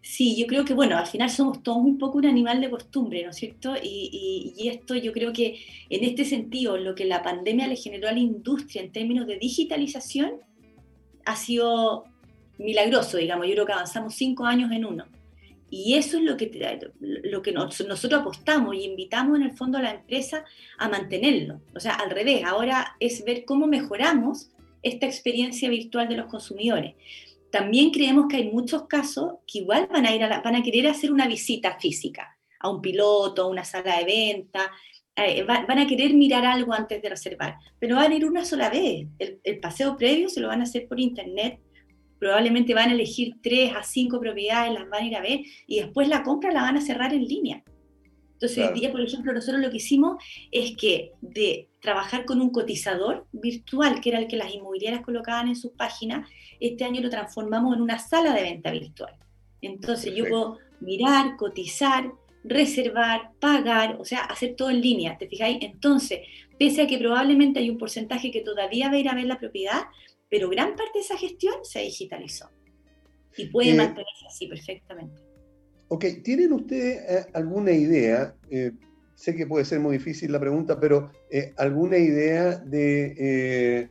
[0.00, 3.22] Sí, yo creo que, bueno, al final somos todos un poco un animal de costumbre,
[3.24, 3.74] ¿no es cierto?
[3.82, 5.58] Y, esto yo creo que
[5.90, 9.38] en este sentido, lo que la pandemia le generó a la industria en términos de
[9.38, 10.32] digitalización
[11.24, 12.04] ha sido
[12.58, 13.46] milagroso, digamos.
[13.46, 15.06] Yo creo que avanzamos cinco años en uno.
[15.70, 16.50] Y eso es lo que,
[17.00, 20.44] lo que nosotros apostamos y invitamos en el fondo a la empresa
[20.78, 21.62] a mantenerlo.
[21.74, 24.50] O sea, al revés, ahora es ver cómo mejoramos
[24.82, 26.94] esta experiencia virtual de los consumidores
[27.52, 30.88] también creemos que hay muchos casos que igual van a, ir a van a querer
[30.88, 34.72] hacer una visita física a un piloto, a una sala de venta,
[35.14, 38.70] eh, van a querer mirar algo antes de reservar, pero van a ir una sola
[38.70, 39.06] vez.
[39.18, 41.60] El, paseo previo se lo van a hacer por internet,
[42.18, 45.80] probablemente van a elegir tres a cinco propiedades, las van a ir a ver y
[45.80, 47.62] después la compra la van a cerrar en línea.
[48.34, 50.16] Entonces, hoy día, por ejemplo, nosotros lo que hicimos
[50.50, 55.46] es que de trabajar con un cotizador virtual, que era el que las inmobiliarias colocaban
[55.46, 59.14] en sus páginas, este año lo transformamos en una sala de venta virtual.
[59.60, 62.10] Entonces, yo puedo mirar, cotizar,
[62.44, 65.58] reservar, pagar, o sea, hacer todo en línea, ¿te fijáis?
[65.62, 66.20] Entonces,
[66.58, 69.38] pese a que probablemente hay un porcentaje que todavía va a ir a ver la
[69.38, 69.82] propiedad,
[70.28, 72.50] pero gran parte de esa gestión se digitalizó
[73.36, 75.22] y puede eh, mantenerse así perfectamente.
[75.88, 78.34] Ok, ¿tienen ustedes eh, alguna idea?
[78.50, 78.72] Eh,
[79.14, 81.10] sé que puede ser muy difícil la pregunta, pero
[81.56, 83.90] alguna idea de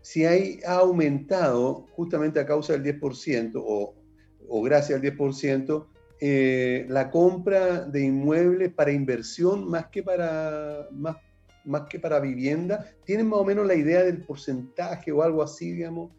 [0.00, 3.94] si hay, ha aumentado justamente a causa del 10% o,
[4.48, 5.86] o gracias al 10%
[6.88, 11.16] la compra de inmuebles para inversión más que para, más,
[11.64, 12.90] más que para vivienda.
[13.04, 16.12] ¿Tienen más o menos la idea del porcentaje o algo así, digamos,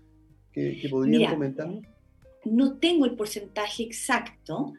[0.52, 1.84] que, podrían comentarnos?
[2.46, 4.74] no tengo el porcentaje exacto,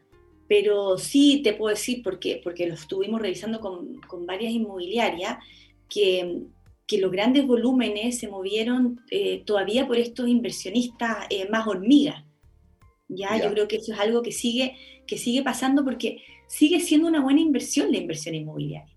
[0.48, 5.38] pero sí te puedo decir, porque, porque lo estuvimos revisando con, varias inmobiliarias,
[5.88, 6.42] que,
[6.98, 12.24] los grandes volúmenes se movieron eh, todavía por estos inversionistas eh, más hormigas.
[13.08, 13.42] ¿Ya?
[13.42, 14.76] Yo creo que eso es algo que sigue,
[15.06, 18.94] que sigue pasando porque sigue siendo una buena inversión la inversión inmobiliaria.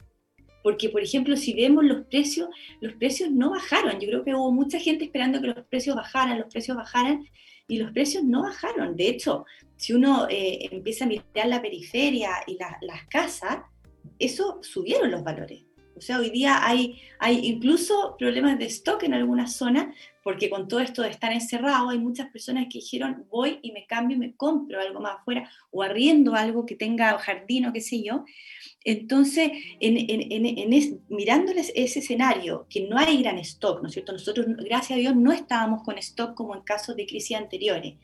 [0.62, 2.49] Porque, por ejemplo, si vemos los precios,
[2.82, 3.99] los precios no bajaron.
[3.99, 7.26] Yo creo que hubo mucha gente esperando que los precios bajaran, los precios bajaran,
[7.70, 8.95] y los precios no bajaron.
[8.97, 9.45] De hecho,
[9.78, 13.60] si uno eh, empieza a mirar la periferia y las casas,
[14.18, 15.64] eso subieron los valores.
[15.99, 19.93] O sea, hoy día hay, hay incluso problemas de stock en algunas zonas,
[20.23, 23.85] porque con todo esto de estar encerrado, hay muchas personas que dijeron, voy y me
[23.85, 27.81] cambio y me compro algo más afuera, o arriendo algo que tenga jardín o qué
[27.81, 28.23] sé yo.
[28.85, 34.13] Entonces, en, en, en, mirándoles ese escenario, que no hay gran stock, ¿no es cierto?
[34.13, 37.95] Nosotros, gracias a Dios, no estábamos con stock como en casos de crisis anteriores.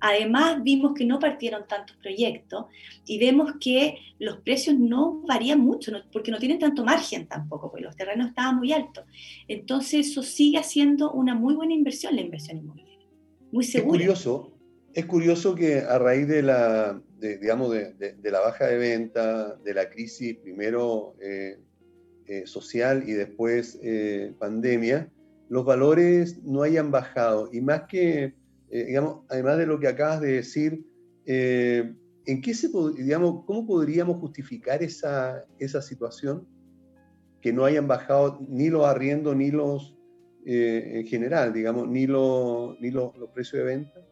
[0.00, 2.66] Además, vimos que no partieron tantos proyectos
[3.06, 7.84] y vemos que los precios no varían mucho, porque no tienen tanto margen tampoco, porque
[7.84, 9.04] los terrenos estaban muy altos.
[9.48, 13.06] Entonces, eso sigue siendo una muy buena inversión, la inversión inmobiliaria.
[13.52, 13.98] Muy segura.
[13.98, 14.52] Es curioso,
[14.94, 19.88] es curioso que a raíz de la, digamos, de, la baja de venta, de la
[19.88, 21.58] crisis, primero eh,
[22.26, 25.10] eh, social y después eh, pandemia,
[25.48, 27.50] los valores no hayan bajado.
[27.52, 28.34] Y más que,
[28.70, 30.84] digamos, además de lo que acabas de decir,
[31.26, 36.46] ¿en qué se, digamos, cómo podríamos justificar esa, esa situación?
[37.40, 39.96] Que no hayan bajado ni los arriendos ni los,
[40.44, 44.04] en general, digamos, ni, los, ni los precios de venta.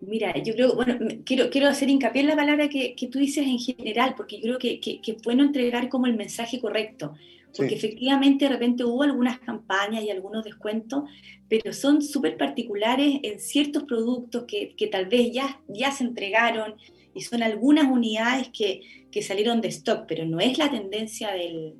[0.00, 3.44] Mira, yo creo, bueno, quiero, quiero hacer hincapié en la palabra que, que tú dices
[3.46, 7.14] en general, porque yo creo que, que, que, es bueno entregar como el mensaje correcto,
[7.58, 11.02] porque efectivamente de repente hubo algunas campañas y algunos descuentos,
[11.48, 16.76] pero son súper particulares en ciertos productos que, que, tal vez ya, ya se entregaron
[17.14, 21.74] y son algunas unidades que, que salieron de stock, pero no es la tendencia del,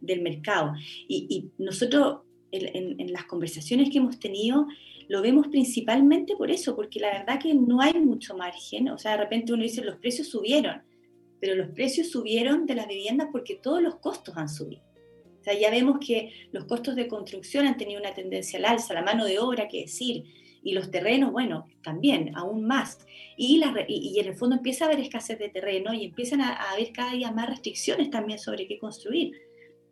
[0.00, 0.72] del mercado.
[1.08, 2.20] Y, y nosotros
[2.52, 4.68] en, en las conversaciones que hemos tenido,
[5.08, 9.12] lo vemos principalmente por eso, porque la verdad que no hay mucho margen, o sea,
[9.12, 10.82] de repente uno dice los precios subieron,
[11.40, 14.93] pero los precios subieron de las viviendas porque todos los costos han subido.
[15.44, 18.94] O sea, ya vemos que los costos de construcción han tenido una tendencia al alza,
[18.94, 20.24] la mano de obra, que decir,
[20.62, 22.98] y los terrenos, bueno, también, aún más.
[23.36, 27.12] Y, en el fondo empieza a haber escasez de terreno y empiezan a, haber cada
[27.12, 29.32] día más restricciones también sobre qué construir.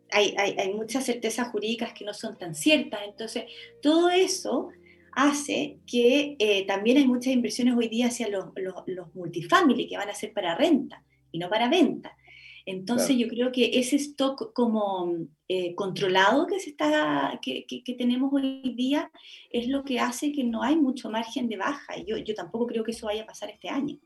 [0.09, 3.43] Hay, hay, muchas certezas jurídicas que no son tan ciertas, entonces
[3.79, 4.69] todo eso
[5.11, 10.09] hace que eh, también hay muchas inversiones hoy día hacia los, los, multifamily que van
[10.09, 12.17] a ser para renta y no para venta.
[12.65, 15.17] Entonces yo creo que ese stock como
[15.49, 19.11] eh, controlado que, se está, que, que, tenemos hoy día
[19.49, 21.97] es lo que hace que no hay mucho margen de baja.
[21.97, 23.97] Y yo, yo tampoco creo que eso vaya a pasar este año.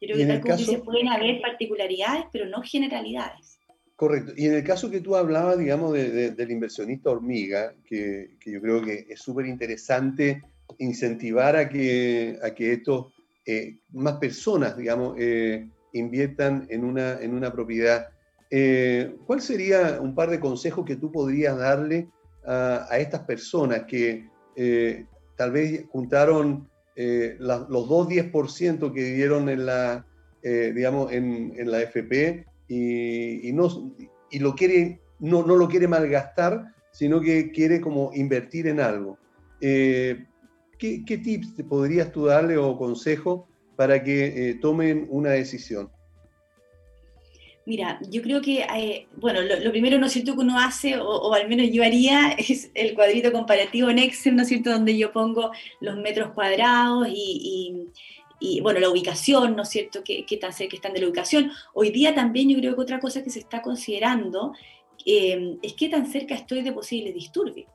[0.00, 3.58] Yo creo que tal como dice, pueden haber particularidades, pero no generalidades.
[3.96, 4.32] Correcto.
[4.36, 8.80] Y en el caso que tú hablabas, digamos, del inversionista hormiga, que, que, yo creo
[8.80, 10.42] que es súper interesante
[10.78, 13.12] incentivar a que, a que estos,
[13.44, 18.08] eh, más personas, digamos, eh, inviertan en una, en una propiedad.
[18.50, 22.08] Eh, ¿Cuál sería un par de consejos que tú podrías darle
[22.46, 24.26] a, estas personas que
[24.56, 25.04] eh,
[25.36, 30.06] tal vez juntaron eh, los dos 10% que dieron en la,
[30.42, 33.94] digamos, en, en, la FP y, no,
[34.30, 39.18] y lo quiere, no, no, lo quiere malgastar, sino que quiere como invertir en algo?
[39.60, 40.24] ¿qué,
[40.78, 43.47] ¿Qué tips podrías tú darle o consejos
[43.78, 45.88] para que eh, tomen una decisión?
[47.64, 51.32] Mira, yo creo que, eh, bueno, lo, primero, ¿no es cierto?, que uno hace, o,
[51.32, 55.12] al menos yo haría, es el cuadrito comparativo en Excel, ¿no es cierto?, donde yo
[55.12, 57.86] pongo los metros cuadrados y,
[58.62, 61.52] bueno, la ubicación, ¿no es cierto?, qué, tan cerca están de la ubicación.
[61.72, 64.54] Hoy día también yo creo que otra cosa que se está considerando
[65.06, 67.70] eh, es qué tan cerca estoy de posibles disturbios,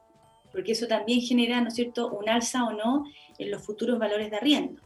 [0.51, 3.05] porque eso también genera, ¿no es cierto?, un alza o no
[3.37, 4.81] en los futuros valores de arriendo.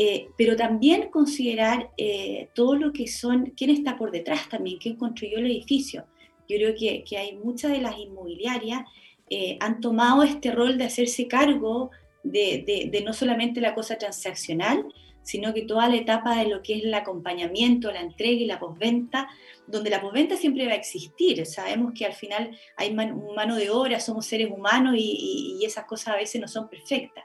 [0.00, 4.94] Eh, pero también considerar eh, todo lo que son, quién está por detrás también, quién
[4.94, 6.04] construyó el edificio.
[6.48, 8.82] Yo creo que, que hay muchas de las inmobiliarias
[9.28, 11.90] eh, han tomado este rol de hacerse cargo
[12.22, 14.86] de, de, de, no solamente la cosa transaccional,
[15.22, 18.60] sino que toda la etapa de lo que es el acompañamiento, la entrega y la
[18.60, 19.28] posventa,
[19.66, 21.44] donde la posventa siempre va a existir.
[21.44, 25.86] Sabemos que al final hay mano de obra, somos seres humanos y, y, y esas
[25.86, 27.24] cosas a veces no son perfectas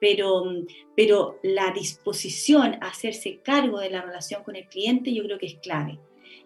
[0.00, 0.42] pero,
[0.96, 5.46] pero la disposición a hacerse cargo de la relación con el cliente yo creo que
[5.46, 5.98] es clave.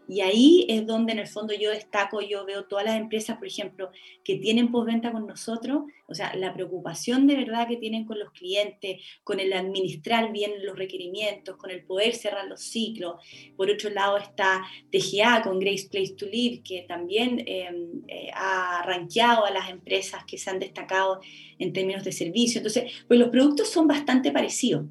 [0.06, 3.46] Y ahí es donde en el fondo yo destaco, yo veo todas las empresas, por
[3.46, 3.90] ejemplo,
[4.22, 8.30] que tienen postventa con nosotros, o sea, la preocupación de verdad que tienen con los
[8.32, 13.14] clientes, con el administrar bien los requerimientos, con el poder cerrar los ciclos.
[13.56, 18.82] Por otro lado está TGA con Grace Place to Live, que también em, eh, ha
[18.84, 21.20] rankeado a las empresas que se han destacado
[21.58, 22.58] en términos de servicio.
[22.58, 24.84] Entonces, pues los productos son bastante parecidos.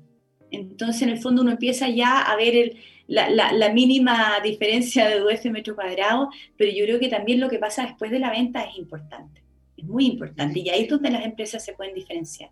[0.50, 2.78] Entonces, en el fondo uno empieza ya a ver el,
[3.08, 7.86] la, mínima diferencia de UF metro cuadrado, pero yo creo que también lo que pasa
[7.86, 9.44] después de la venta es importante,
[9.78, 12.50] es muy importante, y ahí es donde las empresas se pueden diferenciar.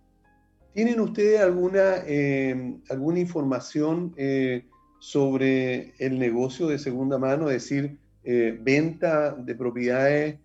[0.73, 4.65] ¿Tienen ustedes alguna, eh, alguna información eh,
[4.99, 10.37] sobre el negocio de segunda mano, es decir, eh, venta de propiedades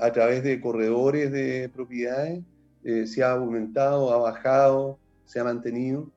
[0.00, 2.44] a través de corredores de propiedades?
[3.06, 6.08] ¿Se ha aumentado, ha bajado, se ha mantenido?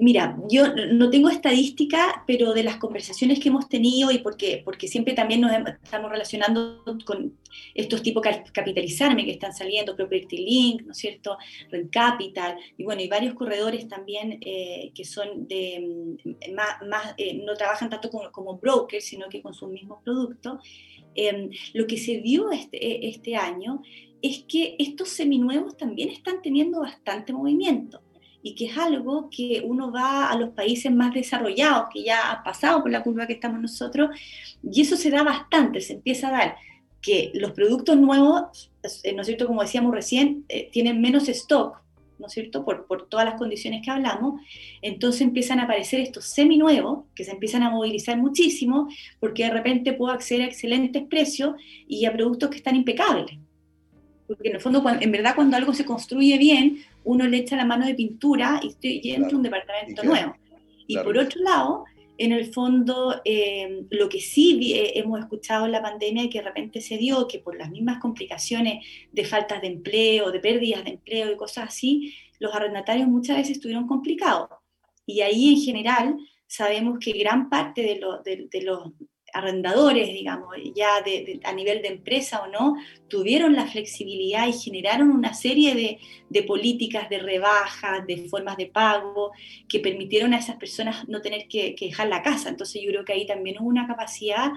[0.00, 0.62] Mira, yo
[0.92, 5.50] no tengo estadística, pero de las conversaciones que hemos tenido y porque, siempre también nos
[5.82, 7.36] estamos relacionando con
[7.74, 11.36] estos tipos capitalizarme que están saliendo, Property Link, ¿no es cierto?
[11.72, 17.42] Rent Capital, y bueno, y varios corredores también eh, que son de mm, más, eh,
[17.44, 20.60] no trabajan tanto como, brokers, sino que con sus mismos productos.
[21.16, 23.82] Em, lo que se vio este, este año
[24.22, 28.00] es que estos seminuevos también están teniendo bastante movimiento
[28.48, 32.42] y que es algo que uno va a los países más desarrollados, que ya han
[32.42, 34.08] pasado por la curva que estamos nosotros,
[34.62, 36.56] y eso se da bastante, se empieza a dar
[37.02, 38.70] que los productos nuevos,
[39.02, 39.46] eh, ¿no es cierto?
[39.46, 41.82] Como decíamos recién, eh, tienen menos stock,
[42.18, 42.64] ¿no es cierto?
[42.64, 44.40] Por, por, todas las condiciones que hablamos,
[44.80, 48.88] entonces empiezan a aparecer estos semi-nuevos que se empiezan a movilizar muchísimo
[49.20, 51.54] porque de repente puedo acceder a excelentes precios
[51.86, 53.38] y a productos que están impecables.
[54.26, 57.64] Porque en el fondo, en verdad, cuando algo se construye bien, uno le echa la
[57.64, 60.36] mano de pintura y, estoy, y un departamento nuevo.
[60.86, 61.84] Y por otro lado,
[62.18, 66.40] en el fondo, eh, lo que sí eh, hemos escuchado en la pandemia y que
[66.40, 70.84] de repente se dio, que por las mismas complicaciones de faltas de empleo, de pérdidas
[70.84, 74.50] de empleo y cosas así, los arrendatarios muchas veces estuvieron complicados.
[75.06, 78.92] Y ahí en general sabemos que gran parte de, de los
[79.32, 80.88] arrendadores, digamos, ya
[81.44, 82.76] a nivel de empresa o no,
[83.08, 85.98] tuvieron la flexibilidad y generaron una serie de,
[86.28, 89.32] de, políticas de rebajas, de formas de pago,
[89.68, 92.48] que permitieron a esas personas no tener que, dejar la casa.
[92.48, 94.50] Entonces yo creo que ahí también hubo una capacidad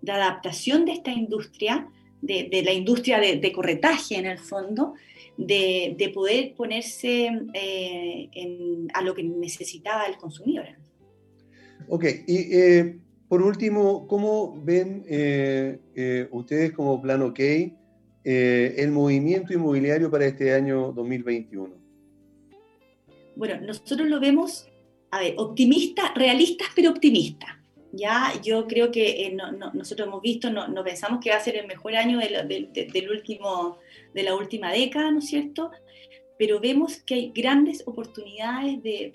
[0.00, 1.88] de adaptación de esta industria,
[2.20, 4.94] de, de la industria de, corretaje en el fondo,
[5.36, 8.28] de, poder ponerse eh,
[8.92, 10.66] a lo que necesitaba el consumidor.
[11.88, 12.98] Ok, y eh,
[13.28, 17.74] por último, ¿cómo ven eh, eh, ustedes como Plan OK eh,
[18.24, 21.74] el movimiento inmobiliario para este año 2021?
[23.36, 24.66] Bueno, nosotros lo vemos,
[25.10, 27.50] a ver, optimistas, realistas, pero optimistas.
[27.92, 29.36] Ya, yo creo que eh,
[29.72, 33.78] nosotros hemos visto, no, pensamos que va a ser el mejor año del último,
[34.14, 35.70] de la última década, ¿no es cierto?
[36.38, 39.10] Pero vemos que hay grandes oportunidades de,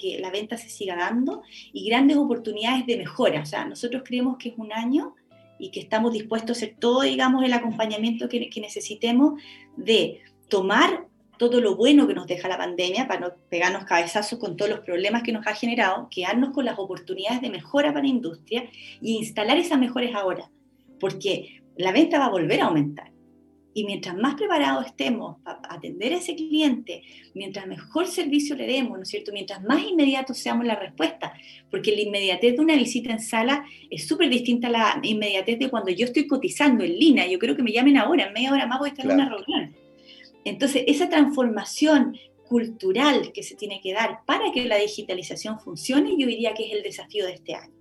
[0.00, 1.42] que la venta se siga dando
[1.72, 3.42] y grandes oportunidades de mejora.
[3.42, 5.14] O sea, nosotros creemos que es un año
[5.58, 9.40] y que estamos dispuestos a hacer todo, digamos, el acompañamiento que, que necesitemos
[9.76, 11.06] de tomar
[11.38, 14.80] todo lo bueno que nos deja la pandemia para no pegarnos cabezazos con todos los
[14.80, 18.68] problemas que nos ha generado, quedarnos con las oportunidades de mejora para la industria
[19.00, 20.50] y instalar esas mejores ahora,
[20.98, 23.15] porque la venta va a volver a aumentar.
[23.76, 27.02] Y mientras más preparados estemos para atender a ese cliente,
[27.34, 29.32] mientras mejor servicio le demos, ¿no es cierto?
[29.34, 31.34] Mientras más inmediatos seamos la respuesta,
[31.70, 35.68] porque la inmediatez de una visita en sala es súper distinta a la inmediatez de
[35.68, 37.26] cuando yo estoy cotizando en línea.
[37.26, 39.28] Yo creo que me llamen ahora, en media hora más voy a estar en una
[39.28, 39.76] reunión.
[40.46, 42.16] Entonces, esa transformación
[42.48, 46.72] cultural que se tiene que dar para que la digitalización funcione, yo diría que es
[46.72, 47.75] el desafío de este año.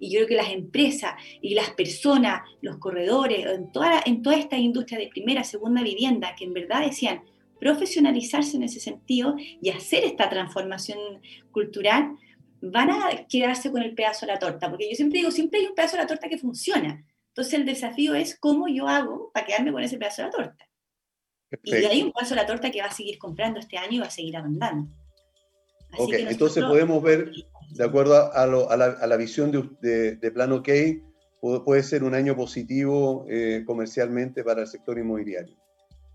[0.00, 4.36] Y yo creo que las empresas y las personas, los corredores, en toda, en toda
[4.36, 7.22] esta industria de primera, segunda vivienda, que en verdad decían
[7.60, 10.98] profesionalizarse en ese sentido y hacer esta transformación
[11.50, 12.16] cultural,
[12.60, 15.66] van a quedarse con el pedazo de la torta, porque yo siempre digo, siempre hay
[15.66, 17.04] un pedazo de la torta que funciona.
[17.28, 20.68] Entonces el desafío es cómo yo hago para quedarme con ese pedazo de la torta.
[21.62, 23.98] Y hay un paso a la torta que va a seguir comprando este año y
[23.98, 24.90] va a seguir andando.
[25.98, 27.30] ok, entonces podemos ver,
[27.74, 29.50] de acuerdo a, la, visión
[29.80, 30.68] de, de, Plan OK,
[31.64, 35.56] puede, ser un año positivo eh, comercialmente para el sector inmobiliario.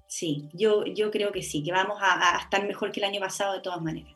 [0.07, 3.53] Sí, yo, yo creo que sí, que vamos a, estar mejor que el año pasado
[3.53, 4.14] de todas maneras.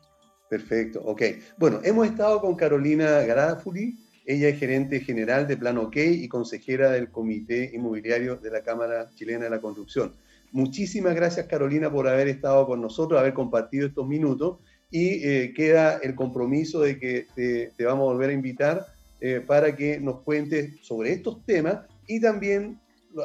[0.48, 1.22] Perfecto, ok.
[1.58, 3.94] Bueno, hemos estado con Carolina Garafuli,
[4.26, 9.10] ella es gerente general de Plan OK y consejera del Comité Inmobiliario de la Cámara
[9.14, 10.14] Chilena de la Construcción.
[10.50, 14.58] Muchísimas gracias Carolina por haber estado con nosotros, haber compartido estos minutos
[14.94, 18.86] y eh, queda el compromiso de que te, vamos a volver a invitar
[19.20, 22.78] eh, para que nos cuentes sobre estos temas y también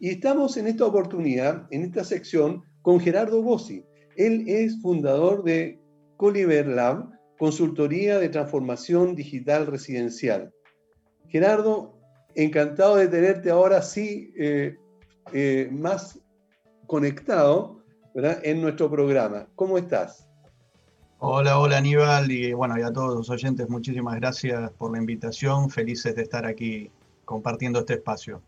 [0.00, 3.82] Y estamos en esta oportunidad, en esta sección, con Gerardo Bossi.
[4.16, 5.80] Él es fundador de
[6.16, 10.52] Coliver Lab, Consultoría de Transformación Digital Residencial.
[11.28, 11.94] Gerardo,
[12.34, 14.76] encantado de tenerte ahora sí eh,
[15.32, 16.18] eh, más
[16.86, 17.82] conectado
[18.14, 19.46] en nuestro programa.
[19.54, 20.28] ¿Cómo estás?
[21.20, 25.70] Hola, hola Aníbal y bueno, y a todos los oyentes, muchísimas gracias por la invitación.
[25.70, 26.90] Felices de estar aquí
[27.24, 28.42] compartiendo este espacio.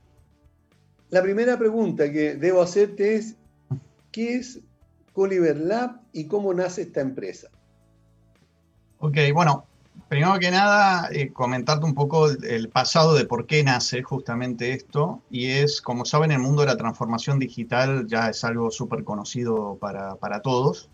[1.10, 3.36] La primera pregunta que debo hacerte es,
[4.10, 4.60] ¿qué es
[5.12, 7.50] Coliver Lab y cómo nace esta empresa?
[9.02, 9.64] Ok, bueno,
[10.08, 15.22] primero que nada, eh, comentarte un poco el, pasado de por qué nace justamente esto.
[15.30, 19.78] Y es, como saben, el mundo de la transformación digital ya es algo súper conocido
[19.80, 20.90] para, para todos.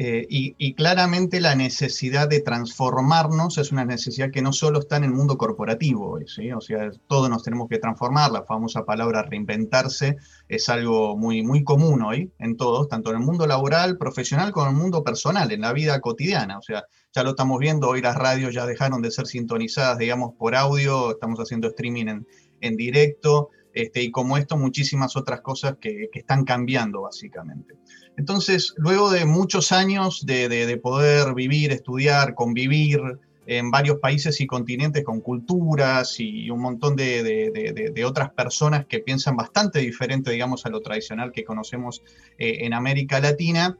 [0.00, 5.02] Eh, y, claramente la necesidad de transformarnos es una necesidad que no solo está en
[5.02, 6.52] el mundo corporativo, ¿sí?
[6.52, 11.64] o sea, todos nos tenemos que transformar, la famosa palabra reinventarse es algo muy, muy
[11.64, 15.50] común hoy en todos, tanto en el mundo laboral, profesional, como en el mundo personal,
[15.50, 19.02] en la vida cotidiana, o sea, ya lo estamos viendo, hoy las radios ya dejaron
[19.02, 22.26] de ser sintonizadas, digamos, por audio, estamos haciendo streaming en,
[22.60, 27.74] en directo, este, y como esto, muchísimas otras cosas que están cambiando básicamente.
[28.18, 33.00] Entonces, luego de muchos años de, poder vivir, estudiar, convivir
[33.46, 39.36] en varios países y continentes con culturas y un montón de, otras personas que piensan
[39.36, 42.02] bastante diferente, digamos, a lo tradicional que conocemos
[42.38, 43.78] eh, en América Latina,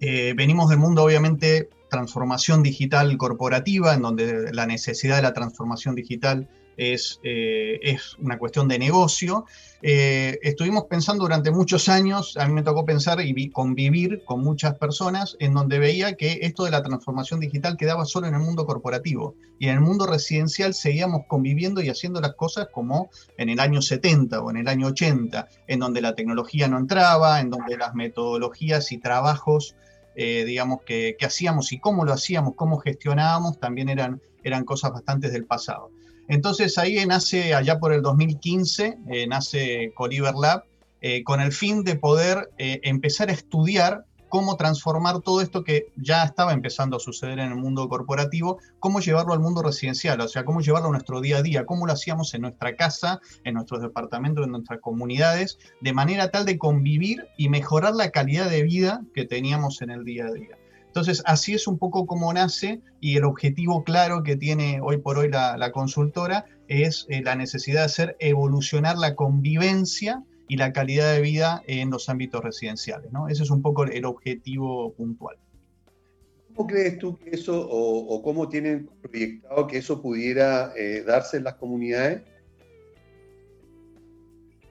[0.00, 5.96] eh, venimos del mundo, obviamente, transformación digital corporativa, en donde la necesidad de la transformación
[5.96, 9.46] digital es, eh, es una cuestión de negocio.
[9.82, 14.78] Eh, estuvimos pensando durante muchos años, a mí me tocó pensar y convivir con muchas
[14.78, 18.64] personas en donde veía que esto de la transformación digital quedaba solo en el mundo
[18.64, 23.60] corporativo y en el mundo residencial seguíamos conviviendo y haciendo las cosas como en el
[23.60, 27.76] año 70 o en el año 80, en donde la tecnología no entraba, en donde
[27.76, 29.76] las metodologías y trabajos,
[30.16, 34.92] eh, digamos, que, que, hacíamos y cómo lo hacíamos, cómo gestionábamos, también eran, eran cosas
[34.92, 35.90] bastante del pasado.
[36.28, 40.64] Entonces ahí nace, allá por el 2015, eh, nace Coliver Lab,
[41.00, 45.92] eh, con el fin de poder eh, empezar a estudiar cómo transformar todo esto que
[45.96, 50.26] ya estaba empezando a suceder en el mundo corporativo, cómo llevarlo al mundo residencial, o
[50.26, 53.54] sea, cómo llevarlo a nuestro día a día, cómo lo hacíamos en nuestra casa, en
[53.54, 58.64] nuestros departamentos, en nuestras comunidades, de manera tal de convivir y mejorar la calidad de
[58.64, 60.58] vida que teníamos en el día a día.
[60.94, 65.18] Entonces, así es un poco como nace y el objetivo claro que tiene hoy por
[65.18, 71.12] hoy la, consultora es eh, la necesidad de hacer evolucionar la convivencia y la calidad
[71.12, 73.10] de vida en los ámbitos residenciales.
[73.28, 75.36] Ese es un poco el objetivo puntual.
[76.54, 81.42] ¿Cómo crees tú que eso, o, cómo tienen proyectado que eso pudiera eh, darse en
[81.42, 82.22] las comunidades?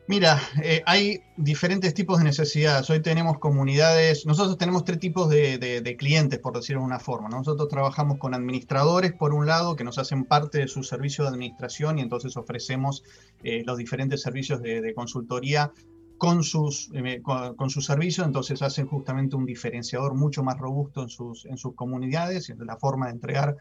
[0.05, 2.89] Mira, eh, hay diferentes tipos de necesidades.
[2.89, 7.29] Hoy tenemos comunidades, nosotros tenemos tres tipos de, clientes, por decirlo de una forma.
[7.29, 11.29] Nosotros trabajamos con administradores, por un lado, que nos hacen parte de su servicio de
[11.29, 13.03] administración y entonces ofrecemos
[13.43, 15.71] eh, los diferentes servicios de, consultoría
[16.17, 21.09] con sus, eh, con, sus servicios, entonces hacen justamente un diferenciador mucho más robusto en
[21.09, 23.55] sus, en sus comunidades y en la forma de entregar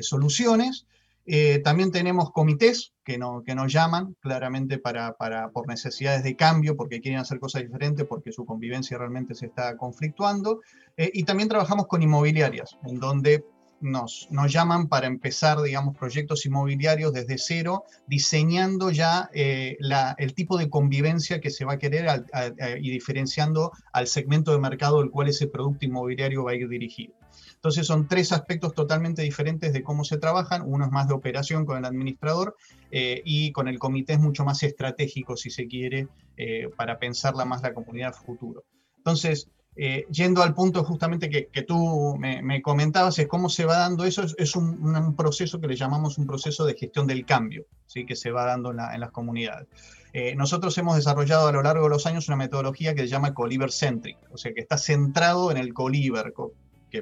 [0.00, 0.86] soluciones.
[1.26, 6.36] Eh, también tenemos comités que, no, que nos llaman claramente para, para, por necesidades de
[6.36, 10.60] cambio, porque quieren hacer cosas diferentes, porque su convivencia realmente se está conflictuando.
[10.96, 13.44] Eh, y también trabajamos con inmobiliarias, en donde
[13.80, 20.32] nos, nos, llaman para empezar, digamos, proyectos inmobiliarios desde cero, diseñando ya eh, la, el
[20.32, 22.24] tipo de convivencia que se va a querer
[22.80, 27.14] y diferenciando al segmento de mercado del cual ese producto inmobiliario va a ir dirigido.
[27.56, 30.62] Entonces son tres aspectos totalmente diferentes de cómo se trabajan.
[30.64, 32.54] Uno es más de operación con el administrador
[32.90, 36.06] eh, y con el comité es mucho más estratégico, si se quiere,
[36.36, 38.64] eh, para pensarla más la comunidad futuro.
[38.98, 44.04] Entonces, eh, yendo al punto justamente que, tú me, comentabas, es cómo se va dando
[44.04, 48.06] eso, es, un, proceso que le llamamos un proceso de gestión del cambio, ¿sí?
[48.06, 49.66] que se va dando en, las comunidades.
[50.36, 53.70] nosotros hemos desarrollado a lo largo de los años una metodología que se llama Coliver
[53.70, 56.32] Centric, o sea, que está centrado en el Coliver,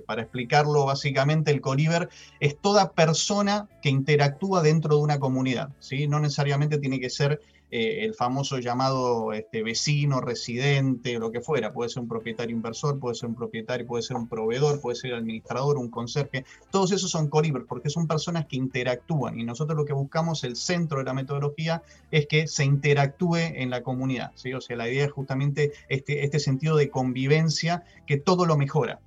[0.00, 2.08] para explicarlo básicamente el Coliver
[2.40, 6.06] es toda persona que interactúa dentro de una comunidad, ¿sí?
[6.08, 7.40] no necesariamente tiene que ser
[7.76, 11.72] eh, el famoso llamado este, vecino, residente, o lo que fuera.
[11.72, 15.12] Puede ser un propietario inversor, puede ser un propietario, puede ser un proveedor, puede ser
[15.12, 16.44] administrador, un conserje.
[16.70, 20.54] Todos esos son colibres porque son personas que interactúan y nosotros lo que buscamos, el
[20.54, 21.82] centro de la metodología,
[22.12, 24.30] es que se interactúe en la comunidad.
[24.36, 24.52] ¿sí?
[24.52, 29.00] O sea, la idea es justamente este, este sentido de convivencia que todo lo mejora.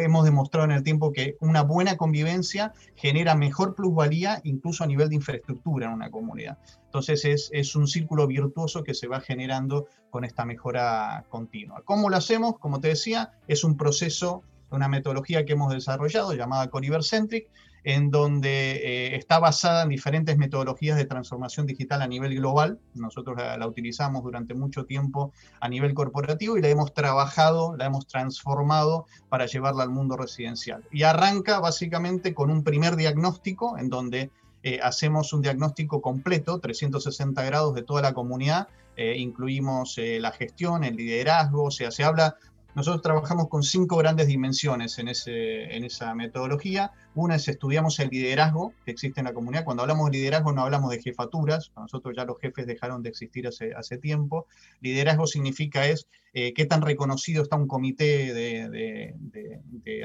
[0.00, 5.08] hemos demostrado en el tiempo que una buena convivencia genera mejor plusvalía incluso a nivel
[5.08, 6.56] de infraestructura en una comunidad.
[6.92, 11.80] Entonces es, un círculo virtuoso que se va generando con esta mejora continua.
[11.86, 12.58] ¿Cómo lo hacemos?
[12.58, 17.48] Como te decía, es un proceso, una metodología que hemos desarrollado llamada Coriver Centric,
[17.82, 22.78] en donde eh, está basada en diferentes metodologías de transformación digital a nivel global.
[22.92, 27.86] Nosotros la, la, utilizamos durante mucho tiempo a nivel corporativo y la hemos trabajado, la
[27.86, 30.84] hemos transformado para llevarla al mundo residencial.
[30.92, 34.30] Y arranca básicamente con un primer diagnóstico en donde
[34.62, 40.32] eh, hacemos un diagnóstico completo, 360 grados de toda la comunidad, eh, incluimos eh, la
[40.32, 42.36] gestión, el liderazgo, o sea, se habla
[42.74, 46.92] nosotros trabajamos con cinco grandes dimensiones en, esa metodología.
[47.14, 49.64] Una es estudiamos el liderazgo que existe en la comunidad.
[49.64, 53.46] Cuando hablamos de liderazgo no hablamos de jefaturas, nosotros ya los jefes dejaron de existir
[53.46, 54.46] hace, hace tiempo.
[54.80, 59.14] Liderazgo significa es eh, qué tan reconocido está un comité de,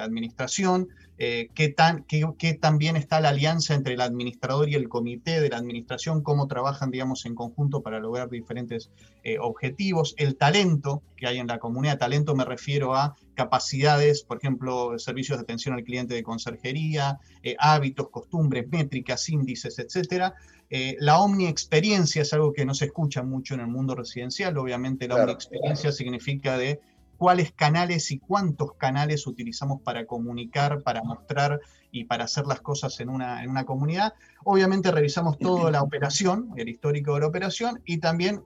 [0.01, 4.89] administración, eh, qué, tan, qué, tan bien está la alianza entre el administrador y el
[4.89, 8.91] comité de la administración, cómo trabajan, digamos, en conjunto para lograr diferentes
[9.23, 11.97] eh, objetivos, el talento que hay en la comunidad.
[11.97, 17.19] Talento me refiero a capacidades, por ejemplo, servicios de atención al cliente de conserjería,
[17.59, 20.33] hábitos, costumbres, métricas, índices, etcétera.
[20.69, 24.57] Eh, la omni-experiencia es algo que no se escucha mucho en el mundo residencial.
[24.57, 26.81] Obviamente la omni-experiencia significa de
[27.15, 31.61] cuáles canales y cuántos canales utilizamos para comunicar, para mostrar
[31.91, 34.13] y para hacer las cosas en una, en una comunidad.
[34.43, 38.41] Obviamente revisamos toda la operación, el histórico de la operación, y también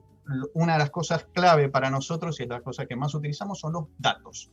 [0.54, 3.72] una de las cosas clave para nosotros y es la cosa que más utilizamos son
[3.72, 4.50] los datos.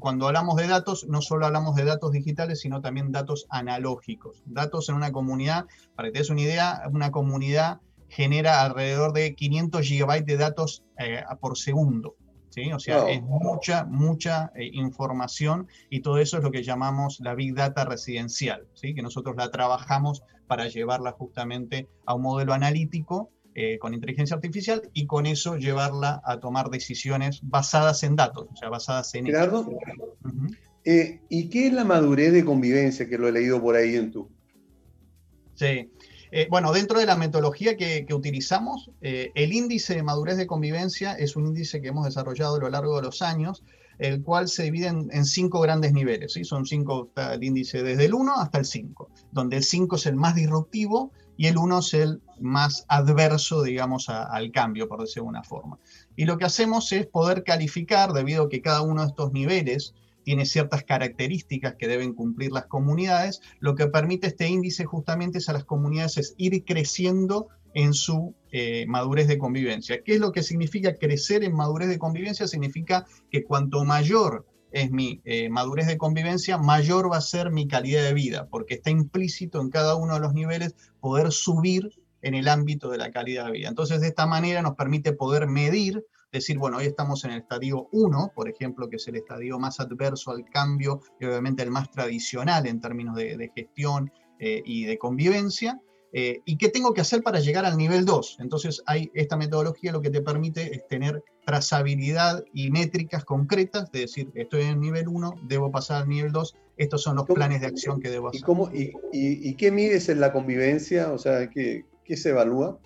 [0.00, 4.42] Cuando hablamos de datos, no solo hablamos de datos digitales, sino también datos analógicos.
[4.46, 9.34] Datos en una comunidad, para que te des una idea, una comunidad genera alrededor de
[9.34, 12.16] 500 gigabytes de datos eh, por segundo.
[12.50, 12.72] ¿sí?
[12.72, 17.34] O sea, es mucha, mucha eh, información y todo eso es lo que llamamos la
[17.34, 18.94] Big Data residencial, ¿sí?
[18.94, 24.90] que nosotros la trabajamos para llevarla justamente a un modelo analítico eh, con inteligencia artificial
[24.92, 29.26] y con eso llevarla a tomar decisiones basadas en datos, o sea, basadas en...
[29.26, 29.70] Gerardo,
[30.84, 34.10] eh, ¿y qué es la madurez de convivencia que lo he leído por ahí en
[34.10, 34.28] tu?
[35.54, 35.88] Sí.
[36.32, 41.36] Eh, bueno, dentro de la metodología que, utilizamos, el índice de madurez de convivencia es
[41.36, 43.62] un índice que hemos desarrollado a lo largo de los años,
[43.98, 46.32] el cual se divide en, cinco grandes niveles.
[46.32, 46.44] ¿sí?
[46.44, 50.16] Son cinco, el índice desde el 1 hasta el 5, donde el 5 es el
[50.16, 55.30] más disruptivo, y el 1 es el más adverso, digamos, al cambio, por decirlo de
[55.30, 55.78] una forma.
[56.16, 59.94] Y lo que hacemos es poder calificar, debido a que cada uno de estos niveles
[60.24, 65.48] tiene ciertas características que deben cumplir las comunidades, lo que permite este índice justamente es
[65.48, 70.02] a las comunidades es ir creciendo en su eh, madurez de convivencia.
[70.02, 72.48] ¿Qué es lo que significa crecer en madurez de convivencia?
[72.48, 77.68] Significa que cuanto mayor es mi eh, madurez de convivencia, mayor va a ser mi
[77.68, 81.90] calidad de vida, porque está implícito en cada uno de los niveles poder subir
[82.22, 83.68] en el ámbito de la calidad de vida.
[83.68, 87.88] Entonces, de esta manera nos permite poder medir, decir, bueno, hoy estamos en el estadio
[87.92, 91.88] 1, por ejemplo, que es el estadio más adverso al cambio y obviamente el más
[91.92, 94.10] tradicional en términos de, gestión
[94.40, 95.80] eh, y de convivencia,
[96.16, 98.36] eh, ¿Y qué tengo que hacer para llegar al nivel 2?
[98.38, 104.00] Entonces, hay, esta metodología lo que te permite es tener trazabilidad y métricas concretas, de
[104.00, 107.60] decir, estoy en el nivel 1, debo pasar al nivel 2, estos son los planes
[107.60, 108.40] de acción que debo hacer.
[108.40, 111.12] ¿Y, cómo, y, qué mides en la convivencia?
[111.12, 112.78] O sea, ¿qué, qué se evalúa?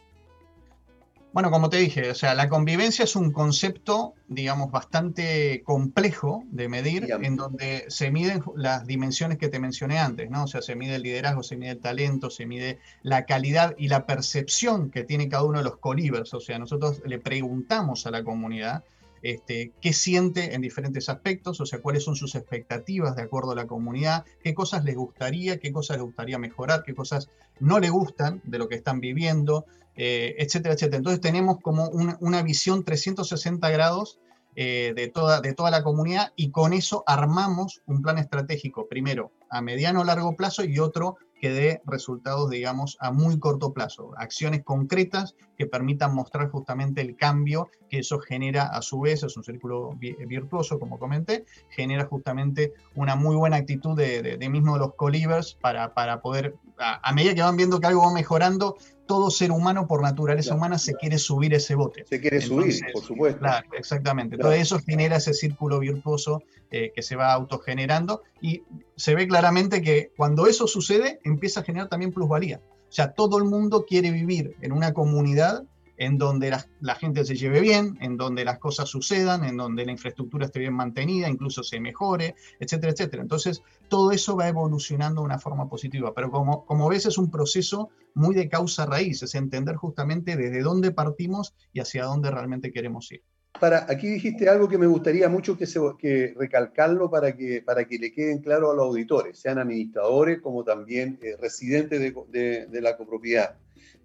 [1.38, 6.68] Bueno, como te dije, o sea, la convivencia es un concepto, digamos, bastante complejo de
[6.68, 10.42] medir, en donde se miden las dimensiones que te mencioné antes, ¿no?
[10.42, 13.86] O sea, se mide el liderazgo, se mide el talento, se mide la calidad y
[13.86, 16.34] la percepción que tiene cada uno de los colivers.
[16.34, 18.82] O sea, nosotros le preguntamos a la comunidad
[19.22, 23.54] este, qué siente en diferentes aspectos, o sea, cuáles son sus expectativas de acuerdo a
[23.54, 27.90] la comunidad, qué cosas les gustaría, qué cosas les gustaría mejorar, qué cosas no le
[27.90, 29.66] gustan de lo que están viviendo,
[30.00, 30.98] eh, etcétera, etcétera.
[30.98, 34.20] Entonces tenemos como una, visión 360 grados
[34.54, 39.32] eh, de, toda, de toda la comunidad y con eso armamos un plan estratégico, primero
[39.50, 44.12] a mediano o largo plazo y otro que dé resultados, digamos, a muy corto plazo,
[44.16, 49.36] acciones concretas que permitan mostrar justamente el cambio que eso genera a su vez, es
[49.36, 54.94] un círculo virtuoso, como comenté, genera justamente una muy buena actitud de, mismo de los
[54.94, 58.76] colivers para, para poder, a, medida que van viendo que algo va mejorando,
[59.08, 62.04] todo ser humano por naturaleza humana se quiere subir ese bote.
[62.08, 63.40] Se quiere subir, por supuesto.
[63.40, 64.36] Claro, exactamente.
[64.36, 68.62] Entonces eso genera ese círculo virtuoso eh, que se va autogenerando y
[68.94, 72.60] se ve claramente que cuando eso sucede empieza a generar también plusvalía.
[72.88, 75.64] O sea, todo el mundo quiere vivir en una comunidad
[75.98, 79.92] en donde la, gente se lleve bien, en donde las cosas sucedan, en donde la
[79.92, 83.22] infraestructura esté bien mantenida, incluso se mejore, etcétera, etcétera.
[83.22, 87.30] Entonces, todo eso va evolucionando de una forma positiva, pero como, como ves es un
[87.30, 92.72] proceso muy de causa raíz, es entender justamente desde dónde partimos y hacia dónde realmente
[92.72, 93.22] queremos ir.
[93.58, 97.86] Para, aquí dijiste algo que me gustaría mucho que, se, que recalcarlo para que, para
[97.86, 102.80] que le queden claro a los auditores, sean administradores como también eh, residentes de, de
[102.80, 103.56] la copropiedad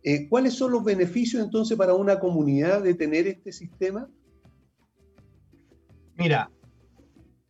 [0.04, 4.10] eh, ¿Cuáles son los beneficios entonces para una comunidad de tener este sistema?
[6.16, 6.52] Mira,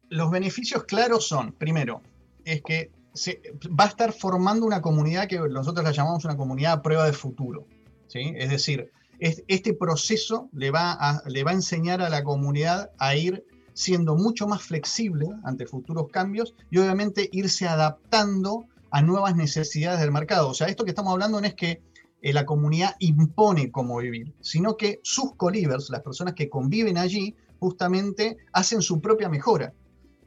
[0.10, 2.04] los beneficios claros son, primero,
[2.46, 6.74] es que se, va a estar formando una comunidad que nosotros la llamamos una comunidad
[6.74, 7.66] a prueba de futuro.
[8.08, 8.34] ¿sí?
[8.36, 13.16] Es decir, este proceso le va, a, le va a enseñar a la comunidad a
[13.16, 20.00] ir siendo mucho más flexible ante futuros cambios y obviamente irse adaptando a nuevas necesidades
[20.02, 20.50] del mercado.
[20.50, 21.82] O sea, esto que estamos hablando no es que
[22.24, 27.36] eh, la comunidad impone cómo vivir, sino que sus colivers, las personas que conviven allí,
[27.60, 29.74] justamente hacen su propia mejora.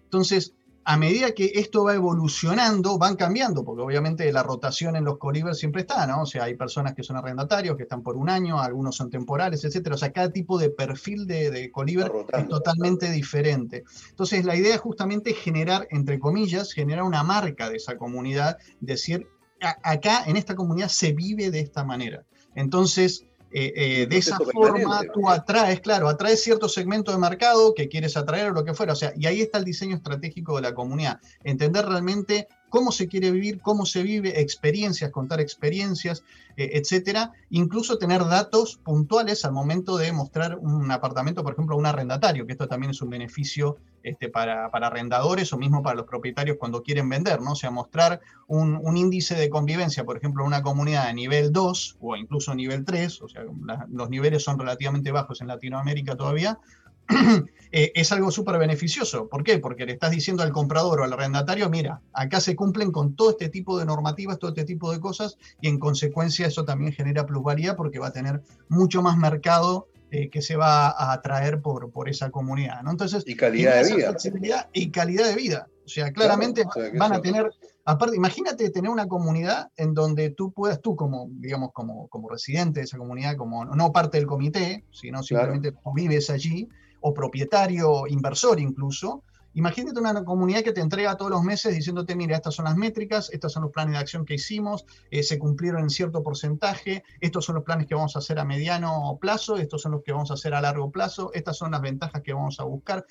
[0.04, 0.54] Entonces,
[0.84, 5.58] a medida que esto va evolucionando, van cambiando, porque obviamente la rotación en los colivers
[5.58, 6.22] siempre está, ¿no?
[6.22, 9.64] O sea, hay personas que son arrendatarios, que están por un año, algunos son temporales,
[9.64, 9.94] etcétera.
[9.94, 13.84] O sea, cada tipo de perfil de, de coliver es totalmente diferente.
[14.10, 19.26] Entonces, la idea es justamente generar, entre comillas, generar una marca de esa comunidad, decir,
[19.60, 22.24] acá en esta comunidad se vive de esta manera.
[22.54, 27.88] Entonces, eh, eh, de esa forma tú atraes, claro, atraes cierto segmento de mercado que
[27.88, 28.92] quieres atraer o lo que fuera.
[28.92, 31.20] O sea, y ahí está el diseño estratégico de la comunidad.
[31.44, 36.24] Entender realmente cómo se quiere vivir, cómo se vive, experiencias, contar experiencias,
[36.56, 37.32] eh, etcétera.
[37.50, 42.46] Incluso tener datos puntuales al momento de mostrar un apartamento, por ejemplo, a un arrendatario,
[42.46, 46.82] que esto también es un beneficio este, para, arrendadores o mismo para los propietarios cuando
[46.82, 47.52] quieren vender, ¿no?
[47.52, 51.96] O sea, mostrar un, índice de convivencia, por ejemplo, en una comunidad de nivel 2
[52.00, 53.42] o incluso nivel 3, o sea,
[53.90, 56.58] los niveles son relativamente bajos en Latinoamérica todavía,
[57.72, 59.28] eh, es algo súper beneficioso.
[59.28, 59.58] ¿Por qué?
[59.58, 63.30] Porque le estás diciendo al comprador o al arrendatario, mira, acá se cumplen con todo
[63.30, 67.26] este tipo de normativas, todo este tipo de cosas, y en consecuencia eso también genera
[67.26, 71.90] plusvalía porque va a tener mucho más mercado eh, que se va a atraer por,
[71.90, 72.82] por esa comunidad.
[72.82, 72.92] ¿no?
[72.92, 74.70] Entonces, y calidad de vida.
[74.72, 75.68] Y calidad de vida.
[75.84, 76.64] O sea, claramente
[76.98, 77.50] van a tener,
[77.84, 82.80] aparte, imagínate tener una comunidad en donde tú puedas, tú como, digamos, como, como residente
[82.80, 86.68] de esa comunidad, como no parte del comité, sino simplemente tú vives allí,
[87.00, 89.22] o propietario, inversor incluso,
[89.56, 93.30] Imagínate una comunidad que te entrega todos los meses diciéndote, mira, estas son las métricas,
[93.32, 97.46] estos son los planes de acción que hicimos, eh, se cumplieron en cierto porcentaje, estos
[97.46, 100.30] son los planes que vamos a hacer a mediano plazo, estos son los que vamos
[100.30, 103.06] a hacer a largo plazo, estas son las ventajas que vamos a buscar.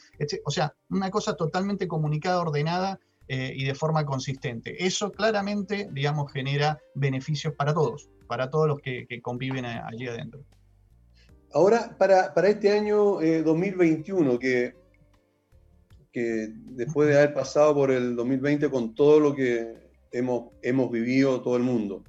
[0.46, 4.86] O sea, una cosa totalmente comunicada, ordenada eh, y de forma consistente.
[4.86, 10.42] Eso claramente, digamos, genera beneficios para todos, para todos los que, conviven allí adentro.
[11.56, 14.86] Ahora, para, este año 2021, eh, que
[16.12, 19.74] que después de haber pasado por el 2020 con todo lo que
[20.12, 22.04] hemos, hemos vivido todo el mundo,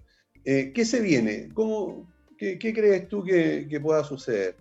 [0.45, 1.49] eh, ¿qué se viene?
[1.55, 2.09] ¿Cómo,
[2.39, 4.57] qué, crees tú que, pueda suceder?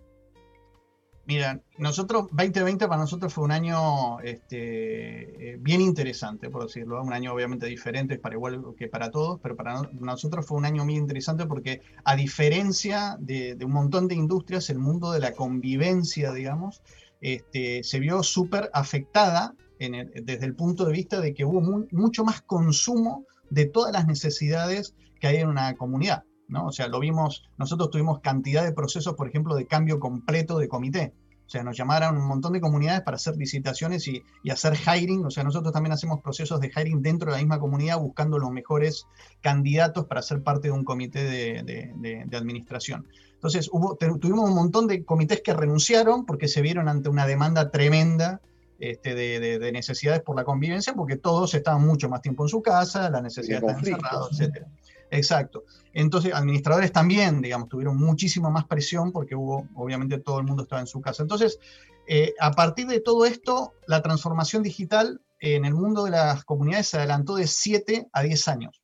[1.27, 7.13] Mira, nosotros, 2020 para nosotros fue un año este, eh, bien interesante, por decirlo, un
[7.13, 10.95] año obviamente diferente para igual que para todos, pero para nosotros fue un año muy
[10.95, 16.83] interesante porque a diferencia de, un montón de industrias, el mundo de la convivencia, digamos,
[17.21, 21.59] este, se vio súper afectada desde el punto de vista de que hubo
[21.91, 26.23] mucho más consumo de todas las necesidades que hay en una comunidad.
[26.47, 26.67] ¿No?
[26.67, 30.67] O sea, lo vimos, nosotros tuvimos cantidad de procesos, por ejemplo, de cambio completo de
[30.67, 31.13] comité.
[31.45, 35.25] O sea, nos llamaron un montón de comunidades para hacer licitaciones y, hacer hiring.
[35.25, 38.49] O sea, nosotros también hacemos procesos de hiring dentro de la misma comunidad buscando los
[38.49, 39.05] mejores
[39.41, 43.05] candidatos para ser parte de un comité de administración.
[43.45, 47.69] Entonces, hubo, tuvimos un montón de comités que renunciaron porque se vieron ante una demanda
[47.69, 48.41] tremenda
[48.79, 53.07] este, de, necesidades por la convivencia, porque todos estaban mucho más tiempo en su casa,
[53.11, 54.65] la necesidad de estar encerrados, etc.
[55.11, 55.63] Exacto.
[55.93, 60.81] Entonces, administradores también, digamos, tuvieron muchísima más presión porque hubo, obviamente, todo el mundo estaba
[60.81, 61.23] en su casa.
[61.23, 61.59] Entonces,
[62.07, 66.87] eh, a partir de todo esto, la transformación digital en el mundo de las comunidades
[66.87, 68.81] se adelantó de 7 a 10 años.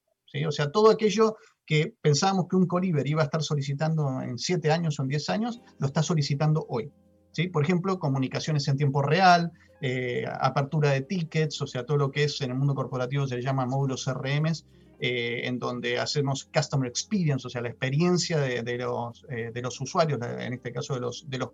[0.47, 1.35] O sea, todo aquello
[1.65, 5.29] que pensábamos que un Coliver iba a estar solicitando en 7 años o en 10
[5.29, 6.91] años, lo está solicitando hoy.
[7.31, 7.47] ¿sí?
[7.47, 12.25] Por ejemplo, comunicaciones en tiempo real, eh, apertura de tickets, o sea, todo lo que
[12.25, 14.65] es en el mundo corporativo se llama módulos CRMs,
[15.03, 19.81] eh, en donde hacemos customer experience, o sea, la experiencia de, los, eh, de los
[19.81, 21.49] usuarios, en este caso de los, de los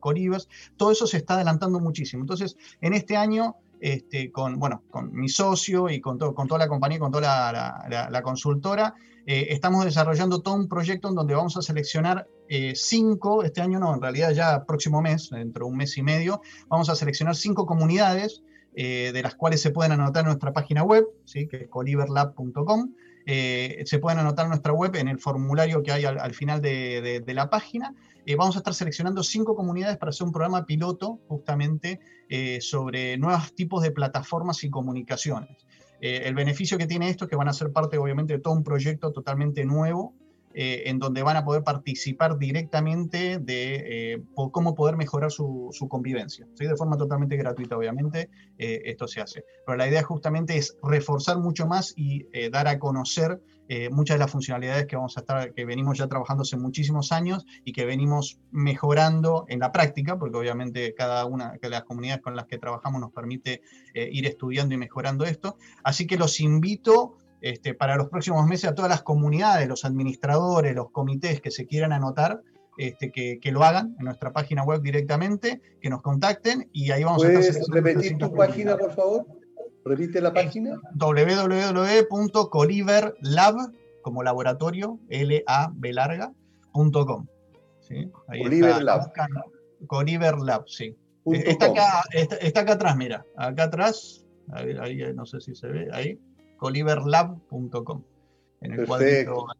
[0.75, 2.23] todo eso se está adelantando muchísimo.
[2.23, 6.67] Entonces, en este año este, con, bueno, con mi socio y con, con toda la
[6.67, 7.53] compañía, con toda
[8.11, 8.95] la, consultora,
[9.25, 12.27] eh, estamos desarrollando todo un proyecto en donde vamos a seleccionar
[12.75, 16.41] cinco, este año no, en realidad ya próximo mes, dentro de un mes y medio,
[16.67, 18.43] vamos a seleccionar cinco comunidades
[18.73, 21.47] de las cuales se pueden anotar en nuestra página web, ¿sí?
[21.47, 22.91] que es coliverlab.com.
[23.27, 27.49] se pueden anotar en nuestra web en el formulario que hay al, final de, la
[27.49, 27.93] página
[28.27, 33.17] eh, vamos a estar seleccionando cinco comunidades para hacer un programa piloto justamente eh, sobre
[33.17, 35.65] nuevos tipos de plataformas y comunicaciones.
[36.01, 38.53] Eh, el beneficio que tiene esto es que van a ser parte obviamente de todo
[38.53, 40.13] un proyecto totalmente nuevo
[40.59, 46.47] eh, en donde van a poder participar directamente de eh, cómo poder mejorar su, convivencia.
[46.57, 49.45] De forma totalmente gratuita, obviamente, eh, esto se hace.
[49.67, 53.39] Pero la idea justamente es reforzar mucho más y dar a conocer
[53.91, 57.45] muchas de las funcionalidades que vamos a estar, que venimos ya trabajando hace muchísimos años
[57.63, 62.35] y que venimos mejorando en la práctica, porque obviamente cada una de las comunidades con
[62.35, 63.61] las que trabajamos nos permite
[63.93, 65.57] ir estudiando y mejorando esto.
[65.83, 70.75] Así que los invito este, para los próximos meses a todas las comunidades, los administradores,
[70.75, 72.41] los comités que se quieran anotar,
[72.77, 77.25] este, que, lo hagan en nuestra página web directamente, que nos contacten y ahí vamos
[77.25, 77.61] a estar.
[77.71, 79.25] repetir tu página, por favor?
[79.83, 80.79] Repite la página.
[80.95, 83.55] www.coliverlab,
[84.01, 86.31] como laboratorio, L-A-B larga,
[87.79, 88.09] ¿sí?
[88.27, 89.11] Coliverlab.
[89.87, 90.95] Coliverlab, sí.
[91.25, 96.17] Está acá, está, acá atrás, mira, acá atrás, ahí, no sé si se ve, ahí
[96.57, 98.03] coliverlab.com,
[98.61, 98.87] en el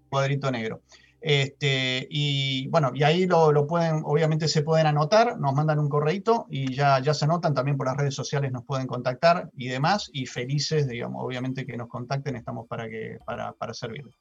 [0.09, 0.81] cuadrito, negro.
[1.19, 6.45] Este, y bueno, y ahí lo, pueden, obviamente se pueden anotar, nos mandan un correito
[6.49, 10.09] y ya, ya se anotan, también por las redes sociales nos pueden contactar y demás,
[10.13, 14.13] y felices, digamos, obviamente que nos contacten, estamos para, que, para, para servirles.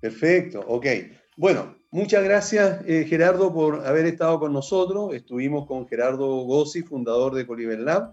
[0.00, 0.86] Perfecto, ok.
[1.36, 5.14] Bueno, muchas gracias eh, Gerardo por haber estado con nosotros.
[5.14, 8.12] Estuvimos con Gerardo Gossi, fundador de Coliver Lab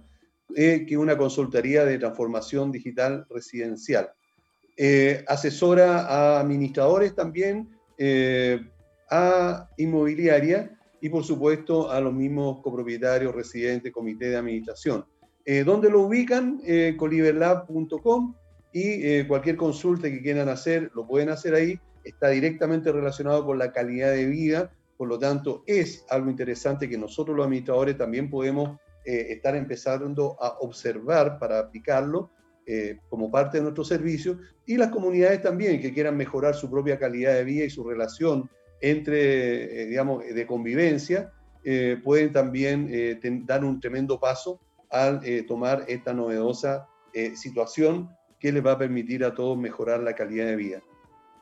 [0.56, 4.12] eh, que una consultoría de transformación digital residencial.
[4.76, 8.60] Eh, asesora a administradores también, eh,
[9.12, 15.06] a inmobiliaria y por supuesto a los mismos copropietarios, residentes, comité de administración.
[15.66, 16.62] ¿Dónde lo ubican?
[16.96, 18.36] coliverlab.com
[18.72, 21.80] y cualquier consulta que quieran hacer lo pueden hacer ahí.
[22.04, 27.00] Está directamente relacionado con la calidad de vida, por lo tanto es algo interesante que
[27.00, 32.32] nosotros los administradores también podemos eh, estar empezando a observar para aplicarlo
[32.66, 37.00] eh, como parte de nuestro servicio y las comunidades también que quieran mejorar su propia
[37.00, 38.50] calidad de vida y su relación
[38.82, 41.34] entre, eh, digamos, de convivencia,
[42.04, 42.90] pueden también
[43.46, 46.88] dar un tremendo paso al tomar esta novedosa
[47.36, 48.10] situación
[48.40, 50.82] que les va a permitir a todos mejorar la calidad de vida.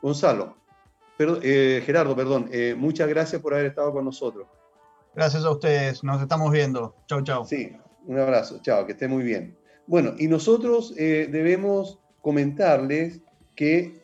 [0.02, 0.56] Gonzalo,
[1.16, 4.48] Gerardo, perdón, muchas gracias por haber estado con nosotros.
[5.18, 6.94] Gracias a ustedes, nos estamos viendo.
[7.08, 7.44] Chau, chau.
[7.44, 7.72] Sí,
[8.06, 9.58] un abrazo, chao, que esté muy bien.
[9.88, 13.20] Bueno, y nosotros eh, debemos comentarles
[13.56, 14.00] que,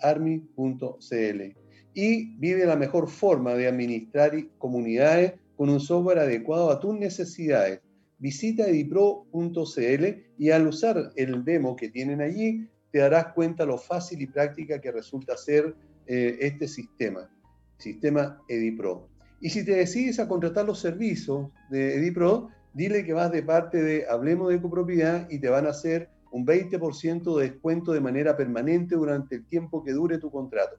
[0.00, 1.65] www.armi.cl
[1.96, 7.80] y vive la mejor forma de administrar comunidades con un software adecuado a tus necesidades.
[8.18, 10.04] Visita edipro.cl
[10.36, 14.78] y al usar el demo que tienen allí, te darás cuenta lo fácil y práctica
[14.78, 15.74] que resulta ser
[16.06, 17.30] eh, este sistema,
[17.78, 19.08] sistema Edipro.
[19.40, 23.82] Y si te decides a contratar los servicios de Edipro, dile que vas de parte
[23.82, 28.36] de Hablemos de Copropiedad y te van a hacer un 20% de descuento de manera
[28.36, 30.76] permanente durante el tiempo que dure tu contrato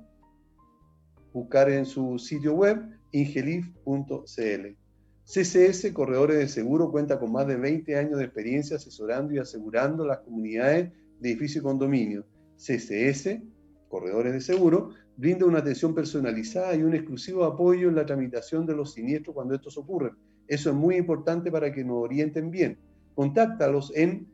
[1.34, 4.77] buscar en su sitio web ingelif.cl.
[5.23, 10.05] CCS Corredores de Seguro cuenta con más de 20 años de experiencia asesorando y asegurando
[10.05, 12.27] las comunidades de edificio y condominio.
[12.57, 13.39] CCS,
[13.87, 18.75] Corredores de Seguro, brinda una atención personalizada y un exclusivo apoyo en la tramitación de
[18.75, 20.11] los siniestros cuando estos ocurren.
[20.47, 22.77] Eso es muy importante para que nos orienten bien.
[23.15, 24.27] Contáctalos en